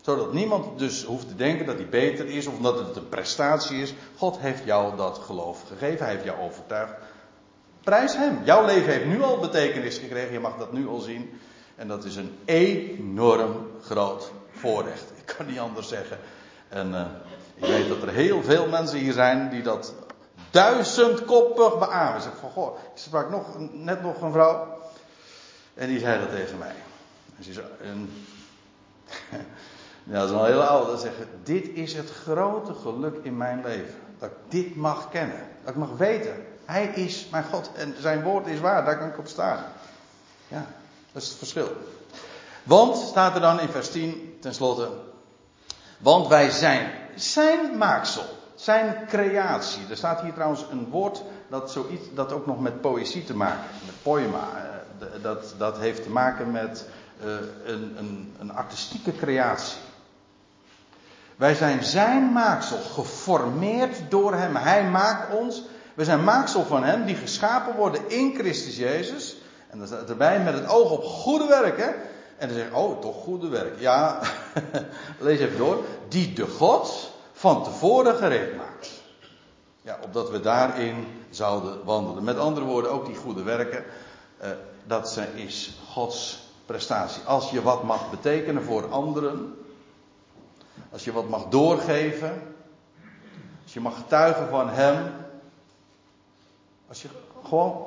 Zodat 0.00 0.32
niemand 0.32 0.78
dus 0.78 1.04
hoeft 1.04 1.28
te 1.28 1.34
denken 1.34 1.66
dat 1.66 1.76
hij 1.76 1.88
beter 1.88 2.26
is 2.26 2.46
of 2.46 2.58
dat 2.58 2.78
het 2.78 2.96
een 2.96 3.08
prestatie 3.08 3.82
is. 3.82 3.94
God 4.16 4.38
heeft 4.38 4.64
jou 4.64 4.96
dat 4.96 5.18
geloof 5.18 5.62
gegeven. 5.68 6.04
Hij 6.04 6.14
heeft 6.14 6.24
jou 6.24 6.40
overtuigd. 6.40 6.92
Prijs 7.80 8.16
hem. 8.16 8.40
Jouw 8.44 8.66
leven 8.66 8.92
heeft 8.92 9.06
nu 9.06 9.22
al 9.22 9.38
betekenis 9.38 9.98
gekregen. 9.98 10.32
Je 10.32 10.40
mag 10.40 10.56
dat 10.58 10.72
nu 10.72 10.88
al 10.88 10.98
zien. 10.98 11.40
En 11.76 11.88
dat 11.88 12.04
is 12.04 12.16
een 12.16 12.38
enorm 12.44 13.66
groot 13.82 14.30
voorrecht. 14.52 15.04
Ik 15.14 15.34
kan 15.36 15.46
niet 15.46 15.58
anders 15.58 15.88
zeggen. 15.88 16.18
En 16.68 16.90
uh, 16.90 17.06
ik 17.54 17.64
weet 17.64 17.88
dat 17.88 18.02
er 18.02 18.08
heel 18.08 18.42
veel 18.42 18.66
mensen 18.68 18.98
hier 18.98 19.12
zijn 19.12 19.50
die 19.50 19.62
dat 19.62 19.94
duizendkoppig 20.50 21.78
beamen. 21.78 22.16
Ik 22.16 22.22
zeg 22.22 22.32
van 22.40 22.50
goh, 22.50 22.76
ik 22.76 23.00
sprak 23.00 23.30
nog, 23.30 23.46
net 23.72 24.02
nog 24.02 24.20
een 24.20 24.32
vrouw. 24.32 24.80
En 25.74 25.88
die 25.88 25.98
zei 25.98 26.20
dat 26.20 26.30
tegen 26.30 26.58
mij. 26.58 26.74
En 27.36 27.44
ze 27.44 27.52
zei, 27.52 27.66
ja, 30.04 30.18
dat 30.18 30.30
is 30.30 30.36
een 30.36 30.44
hele 30.44 30.66
oude. 30.66 30.98
zeggen, 30.98 31.28
dit 31.42 31.68
is 31.68 31.94
het 31.94 32.10
grote 32.10 32.74
geluk 32.74 33.16
in 33.22 33.36
mijn 33.36 33.62
leven. 33.62 33.94
Dat 34.18 34.30
ik 34.30 34.36
dit 34.48 34.76
mag 34.76 35.08
kennen. 35.10 35.48
Dat 35.64 35.72
ik 35.72 35.80
mag 35.80 35.96
weten. 35.96 36.46
Hij 36.64 36.86
is 36.86 37.28
mijn 37.30 37.44
God 37.44 37.70
en 37.74 37.94
zijn 38.00 38.22
woord 38.22 38.46
is 38.46 38.60
waar. 38.60 38.84
Daar 38.84 38.98
kan 38.98 39.08
ik 39.08 39.18
op 39.18 39.26
staan. 39.26 39.64
Ja, 40.48 40.66
dat 41.12 41.22
is 41.22 41.28
het 41.28 41.38
verschil. 41.38 41.76
Want, 42.62 42.96
staat 42.96 43.34
er 43.34 43.40
dan 43.40 43.60
in 43.60 43.68
vers 43.68 43.90
10, 43.90 44.31
tenslotte. 44.42 44.88
Want 45.98 46.28
wij 46.28 46.50
zijn 46.50 46.90
zijn 47.14 47.78
maaksel. 47.78 48.24
Zijn 48.54 49.06
creatie. 49.08 49.82
Er 49.90 49.96
staat 49.96 50.20
hier 50.20 50.32
trouwens 50.32 50.64
een 50.70 50.88
woord 50.90 51.22
dat, 51.48 51.70
zoiets, 51.70 52.04
dat 52.14 52.32
ook 52.32 52.46
nog 52.46 52.60
met 52.60 52.80
poëzie 52.80 53.24
te 53.24 53.36
maken 53.36 53.64
Met 53.86 54.02
poema. 54.02 54.48
Eh, 54.98 55.06
dat, 55.22 55.54
dat 55.58 55.78
heeft 55.78 56.02
te 56.02 56.10
maken 56.10 56.50
met 56.50 56.86
uh, 57.24 57.32
een, 57.64 57.94
een, 57.98 58.34
een 58.38 58.52
artistieke 58.52 59.16
creatie. 59.16 59.78
Wij 61.36 61.54
zijn 61.54 61.84
zijn 61.84 62.32
maaksel, 62.32 62.78
geformeerd 62.78 63.96
door 64.08 64.34
hem. 64.34 64.56
Hij 64.56 64.84
maakt 64.84 65.34
ons. 65.34 65.62
We 65.94 66.04
zijn 66.04 66.24
maaksel 66.24 66.64
van 66.64 66.84
hem, 66.84 67.04
die 67.04 67.16
geschapen 67.16 67.76
worden 67.76 68.10
in 68.10 68.34
Christus 68.34 68.76
Jezus. 68.76 69.36
En 69.70 69.78
dan 69.78 69.86
staat 69.86 70.18
met 70.44 70.54
het 70.54 70.68
oog 70.68 70.90
op 70.90 71.04
goede 71.04 71.46
werken. 71.46 71.94
En 72.42 72.48
dan 72.48 72.56
zeg 72.56 72.72
oh, 72.72 73.00
toch 73.00 73.22
goede 73.22 73.48
werk. 73.48 73.80
Ja, 73.80 74.20
lees 75.18 75.38
even 75.38 75.58
door. 75.58 75.84
Die 76.08 76.32
de 76.32 76.46
God 76.46 77.10
van 77.32 77.64
tevoren 77.64 78.16
gereed 78.16 78.56
maakt. 78.56 78.90
Ja, 79.82 79.98
opdat 80.04 80.30
we 80.30 80.40
daarin 80.40 81.06
zouden 81.30 81.84
wandelen. 81.84 82.24
Met 82.24 82.38
andere 82.38 82.66
woorden, 82.66 82.90
ook 82.90 83.06
die 83.06 83.16
goede 83.16 83.42
werken. 83.42 83.84
Eh, 84.38 84.50
dat 84.84 85.18
is 85.34 85.78
Gods 85.90 86.42
prestatie. 86.66 87.22
Als 87.22 87.50
je 87.50 87.62
wat 87.62 87.82
mag 87.82 88.10
betekenen 88.10 88.62
voor 88.62 88.90
anderen. 88.90 89.56
Als 90.92 91.04
je 91.04 91.12
wat 91.12 91.28
mag 91.28 91.44
doorgeven. 91.48 92.54
Als 93.62 93.72
je 93.72 93.80
mag 93.80 93.96
getuigen 93.96 94.48
van 94.48 94.68
Hem. 94.68 95.12
Als 96.88 97.02
je 97.02 97.08
gewoon, 97.44 97.86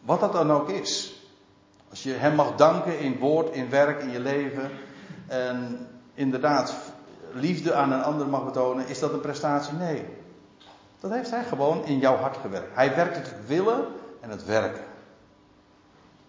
wat 0.00 0.20
dat 0.20 0.32
dan 0.32 0.52
ook 0.52 0.68
is. 0.68 1.15
Als 1.96 2.04
je 2.04 2.12
Hem 2.12 2.34
mag 2.34 2.56
danken 2.56 2.98
in 2.98 3.18
woord, 3.18 3.54
in 3.54 3.70
werk, 3.70 4.02
in 4.02 4.10
je 4.10 4.20
leven. 4.20 4.70
En 5.26 5.88
inderdaad 6.14 6.74
liefde 7.32 7.74
aan 7.74 7.92
een 7.92 8.02
ander 8.02 8.26
mag 8.26 8.44
betonen. 8.44 8.88
Is 8.88 8.98
dat 8.98 9.12
een 9.12 9.20
prestatie? 9.20 9.72
Nee. 9.72 10.04
Dat 11.00 11.10
heeft 11.10 11.30
Hij 11.30 11.44
gewoon 11.44 11.84
in 11.84 11.98
jouw 11.98 12.16
hart 12.16 12.36
gewerkt. 12.36 12.74
Hij 12.74 12.94
werkt 12.94 13.16
het 13.16 13.32
willen 13.46 13.84
en 14.20 14.30
het 14.30 14.44
werken. 14.44 14.84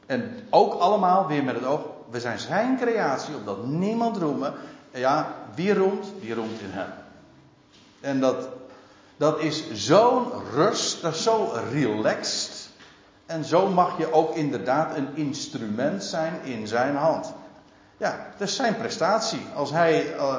En 0.05 0.47
ook 0.49 0.73
allemaal 0.73 1.27
weer 1.27 1.43
met 1.43 1.55
het 1.55 1.65
oog. 1.65 1.81
We 2.09 2.19
zijn 2.19 2.39
zijn 2.39 2.77
creatie, 2.77 3.35
opdat 3.35 3.65
niemand 3.65 4.17
roemen. 4.17 4.53
Ja, 4.91 5.33
wie 5.55 5.73
roemt? 5.73 6.07
Wie 6.19 6.33
roemt 6.33 6.59
in 6.59 6.71
hem. 6.71 6.89
En 7.99 8.19
dat, 8.19 8.47
dat 9.17 9.39
is 9.39 9.71
zo'n 9.71 10.25
rust, 10.53 11.01
dat 11.01 11.13
is 11.13 11.23
zo 11.23 11.51
relaxed. 11.71 12.56
En 13.27 13.45
zo 13.45 13.67
mag 13.67 13.97
je 13.97 14.13
ook 14.13 14.35
inderdaad 14.35 14.95
een 14.95 15.15
instrument 15.15 16.03
zijn 16.03 16.41
in 16.43 16.67
zijn 16.67 16.95
hand. 16.95 17.33
Ja, 17.97 18.27
dat 18.37 18.47
is 18.47 18.55
zijn 18.55 18.77
prestatie. 18.77 19.45
Als, 19.55 19.71
hij, 19.71 20.15
uh, 20.15 20.37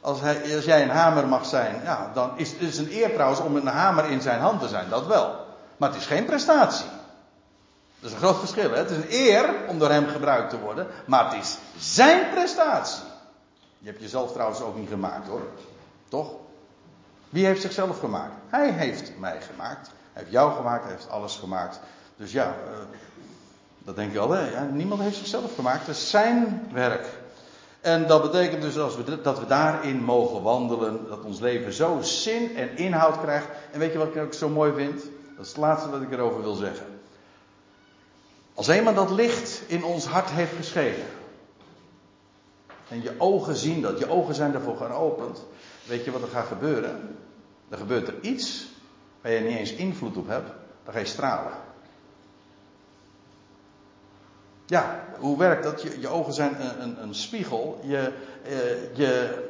als, 0.00 0.20
hij, 0.20 0.56
als 0.56 0.64
jij 0.64 0.82
een 0.82 0.90
hamer 0.90 1.28
mag 1.28 1.46
zijn, 1.46 1.80
ja, 1.84 2.10
dan 2.14 2.30
is 2.38 2.52
het 2.58 2.78
een 2.78 2.92
eer 2.92 3.12
trouwens 3.12 3.40
om 3.40 3.56
een 3.56 3.66
hamer 3.66 4.04
in 4.04 4.20
zijn 4.20 4.40
hand 4.40 4.60
te 4.60 4.68
zijn, 4.68 4.88
dat 4.88 5.06
wel. 5.06 5.46
Maar 5.76 5.88
het 5.88 5.98
is 5.98 6.06
geen 6.06 6.24
prestatie. 6.24 6.86
Dat 8.00 8.10
is 8.10 8.12
een 8.12 8.22
groot 8.22 8.38
verschil. 8.38 8.70
Hè? 8.70 8.76
Het 8.76 8.90
is 8.90 8.96
een 8.96 9.12
eer 9.12 9.54
om 9.68 9.78
door 9.78 9.90
hem 9.90 10.06
gebruikt 10.06 10.50
te 10.50 10.58
worden, 10.58 10.86
maar 11.06 11.24
het 11.24 11.42
is 11.42 11.58
zijn 11.78 12.30
prestatie. 12.30 13.04
Je 13.78 13.88
hebt 13.88 14.00
jezelf 14.00 14.32
trouwens 14.32 14.60
ook 14.60 14.76
niet 14.76 14.88
gemaakt 14.88 15.28
hoor. 15.28 15.48
Toch? 16.08 16.30
Wie 17.28 17.46
heeft 17.46 17.60
zichzelf 17.60 17.98
gemaakt? 17.98 18.34
Hij 18.48 18.70
heeft 18.70 19.12
mij 19.18 19.40
gemaakt. 19.40 19.90
Hij 20.12 20.22
heeft 20.22 20.30
jou 20.30 20.54
gemaakt, 20.54 20.82
hij 20.82 20.92
heeft 20.92 21.10
alles 21.10 21.36
gemaakt. 21.36 21.80
Dus 22.16 22.32
ja, 22.32 22.46
uh, 22.46 22.78
dat 23.78 23.96
denk 23.96 24.12
je 24.12 24.18
al, 24.18 24.30
hè? 24.30 24.70
Niemand 24.70 25.00
heeft 25.00 25.16
zichzelf 25.16 25.54
gemaakt. 25.54 25.86
Het 25.86 25.96
is 25.96 26.10
zijn 26.10 26.68
werk. 26.72 27.06
En 27.80 28.06
dat 28.06 28.22
betekent 28.22 28.62
dus 28.62 28.78
als 28.78 28.96
we, 28.96 29.20
dat 29.22 29.38
we 29.38 29.46
daarin 29.46 30.04
mogen 30.04 30.42
wandelen, 30.42 31.08
dat 31.08 31.24
ons 31.24 31.40
leven 31.40 31.72
zo 31.72 31.98
zin 32.00 32.56
en 32.56 32.76
inhoud 32.76 33.20
krijgt. 33.20 33.46
En 33.72 33.78
weet 33.78 33.92
je 33.92 33.98
wat 33.98 34.14
ik 34.14 34.22
ook 34.22 34.34
zo 34.34 34.48
mooi 34.48 34.72
vind? 34.72 35.02
Dat 35.36 35.44
is 35.44 35.48
het 35.48 35.60
laatste 35.60 35.90
wat 35.90 36.02
ik 36.02 36.12
erover 36.12 36.42
wil 36.42 36.54
zeggen. 36.54 36.86
Als 38.54 38.66
eenmaal 38.66 38.94
dat 38.94 39.10
licht 39.10 39.62
in 39.66 39.84
ons 39.84 40.06
hart 40.06 40.30
heeft 40.30 40.56
geschenen. 40.56 41.06
En 42.88 43.02
je 43.02 43.14
ogen 43.18 43.56
zien 43.56 43.82
dat, 43.82 43.98
je 43.98 44.10
ogen 44.10 44.34
zijn 44.34 44.52
daarvoor 44.52 44.76
geopend. 44.76 45.44
Weet 45.84 46.04
je 46.04 46.10
wat 46.10 46.22
er 46.22 46.28
gaat 46.28 46.46
gebeuren? 46.46 47.16
Er 47.68 47.78
gebeurt 47.78 48.08
er 48.08 48.20
iets 48.20 48.66
waar 49.20 49.32
je 49.32 49.40
niet 49.40 49.58
eens 49.58 49.72
invloed 49.72 50.16
op 50.16 50.28
hebt. 50.28 50.50
Dan 50.84 50.92
ga 50.94 50.98
je 50.98 51.06
stralen. 51.06 51.52
Ja, 54.66 55.04
hoe 55.18 55.38
werkt 55.38 55.62
dat? 55.62 55.82
Je, 55.82 56.00
je 56.00 56.08
ogen 56.08 56.32
zijn 56.32 56.60
een, 56.60 56.82
een, 56.82 57.02
een 57.02 57.14
spiegel. 57.14 57.80
Je, 57.82 58.12
eh, 58.44 58.96
je, 58.96 59.44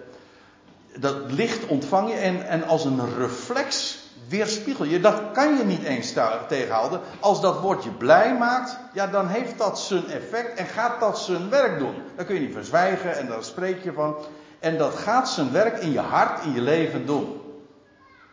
dat 0.99 1.17
licht 1.33 1.67
ontvang 1.67 2.09
je 2.09 2.17
en, 2.17 2.47
en 2.49 2.65
als 2.65 2.85
een 2.85 3.17
reflex 3.19 3.99
weerspiegel 4.29 4.85
je. 4.85 5.01
Dat 5.01 5.23
kan 5.33 5.57
je 5.57 5.65
niet 5.65 5.83
eens 5.83 6.13
tegenhouden. 6.49 7.01
Als 7.21 7.41
dat 7.41 7.61
woord 7.61 7.85
je 7.85 7.91
blij 7.91 8.37
maakt, 8.37 8.79
ja, 8.93 9.07
dan 9.07 9.29
heeft 9.29 9.59
dat 9.59 9.81
zijn 9.81 10.11
effect 10.11 10.59
en 10.59 10.67
gaat 10.67 11.01
dat 11.01 11.19
zijn 11.19 11.51
werk 11.51 11.79
doen. 11.79 11.95
Dan 12.17 12.27
kun 12.27 12.35
je 12.35 12.41
niet 12.41 12.55
verzwijgen 12.55 13.17
en 13.17 13.27
daar 13.27 13.45
spreek 13.45 13.85
je 13.85 13.93
van. 13.93 14.17
En 14.59 14.79
dat 14.79 14.95
gaat 14.95 15.29
zijn 15.29 15.53
werk 15.53 15.79
in 15.79 15.93
je 15.93 16.01
hart, 16.01 16.45
in 16.45 16.53
je 16.53 16.61
leven 16.61 17.07
doen. 17.07 17.41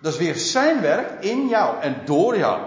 Dat 0.01 0.14
is 0.14 0.20
weer 0.20 0.36
zijn 0.36 0.82
werk 0.82 1.24
in 1.24 1.47
jou 1.47 1.82
en 1.82 1.95
door 2.05 2.38
jou. 2.38 2.62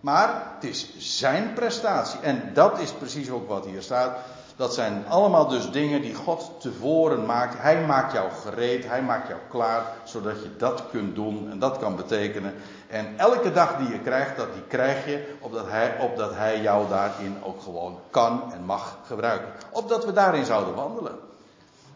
Maar 0.00 0.51
het 0.62 0.70
is 0.70 1.16
zijn 1.18 1.52
prestatie. 1.52 2.20
En 2.20 2.50
dat 2.54 2.78
is 2.78 2.92
precies 2.92 3.30
ook 3.30 3.48
wat 3.48 3.64
hier 3.64 3.82
staat. 3.82 4.16
Dat 4.56 4.74
zijn 4.74 5.04
allemaal 5.08 5.48
dus 5.48 5.70
dingen 5.70 6.02
die 6.02 6.14
God 6.14 6.50
tevoren 6.60 7.26
maakt. 7.26 7.54
Hij 7.58 7.86
maakt 7.86 8.12
jou 8.12 8.30
gereed, 8.30 8.88
hij 8.88 9.02
maakt 9.02 9.28
jou 9.28 9.40
klaar, 9.50 9.82
zodat 10.04 10.42
je 10.42 10.56
dat 10.56 10.82
kunt 10.90 11.14
doen 11.14 11.50
en 11.50 11.58
dat 11.58 11.78
kan 11.78 11.96
betekenen. 11.96 12.54
En 12.88 13.14
elke 13.16 13.52
dag 13.52 13.76
die 13.76 13.88
je 13.88 13.98
krijgt, 13.98 14.36
dat 14.36 14.52
die 14.52 14.62
krijg 14.62 15.06
je 15.06 15.34
opdat 15.40 15.66
hij, 15.68 15.98
opdat 16.00 16.34
hij 16.34 16.60
jou 16.60 16.88
daarin 16.88 17.36
ook 17.42 17.62
gewoon 17.62 17.98
kan 18.10 18.52
en 18.52 18.64
mag 18.64 18.98
gebruiken. 19.06 19.48
Opdat 19.70 20.04
we 20.04 20.12
daarin 20.12 20.44
zouden 20.44 20.74
wandelen. 20.74 21.18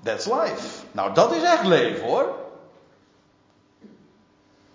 That's 0.03 0.25
life. 0.25 0.85
Nou, 0.93 1.15
dat 1.15 1.33
is 1.33 1.43
echt 1.43 1.65
leven 1.65 2.05
hoor. 2.09 2.35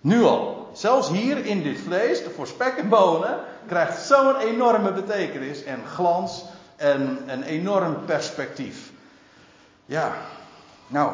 Nu 0.02 0.24
al. 0.24 0.70
Zelfs 0.74 1.10
hier 1.10 1.46
in 1.46 1.64
dit 1.64 1.80
vlees, 1.80 2.22
voor 2.36 2.48
spek 2.48 2.78
en 2.78 2.90
bonen, 2.90 3.40
krijgt 3.68 4.02
zo'n 4.02 4.38
enorme 4.38 4.92
betekenis 4.92 5.64
en 5.64 5.86
glans 5.86 6.44
en 6.76 7.20
een 7.28 7.44
enorm 7.44 8.06
perspectief. 8.06 8.92
Ja, 9.86 10.12
nou, 10.88 11.12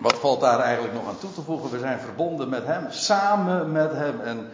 wat 0.00 0.14
valt 0.14 0.40
daar 0.40 0.60
eigenlijk 0.60 0.94
nog 0.94 1.08
aan 1.08 1.18
toe 1.18 1.32
te 1.32 1.42
voegen? 1.42 1.70
We 1.70 1.78
zijn 1.78 2.00
verbonden 2.00 2.48
met 2.48 2.66
Hem, 2.66 2.86
samen 2.90 3.72
met 3.72 3.92
Hem. 3.92 4.20
En 4.20 4.50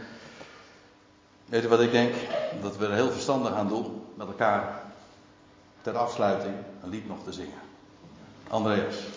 weet 1.46 1.62
je 1.62 1.68
wat 1.68 1.80
ik 1.80 1.92
denk? 1.92 2.14
Dat 2.62 2.76
we 2.76 2.86
er 2.86 2.94
heel 2.94 3.10
verstandig 3.10 3.52
aan 3.52 3.68
doen 3.68 4.04
met 4.14 4.26
elkaar 4.26 4.82
ter 5.82 5.96
afsluiting 5.96 6.54
een 6.82 6.90
lied 6.90 7.08
nog 7.08 7.18
te 7.24 7.32
zingen. 7.32 7.58
Andreas. 8.48 9.08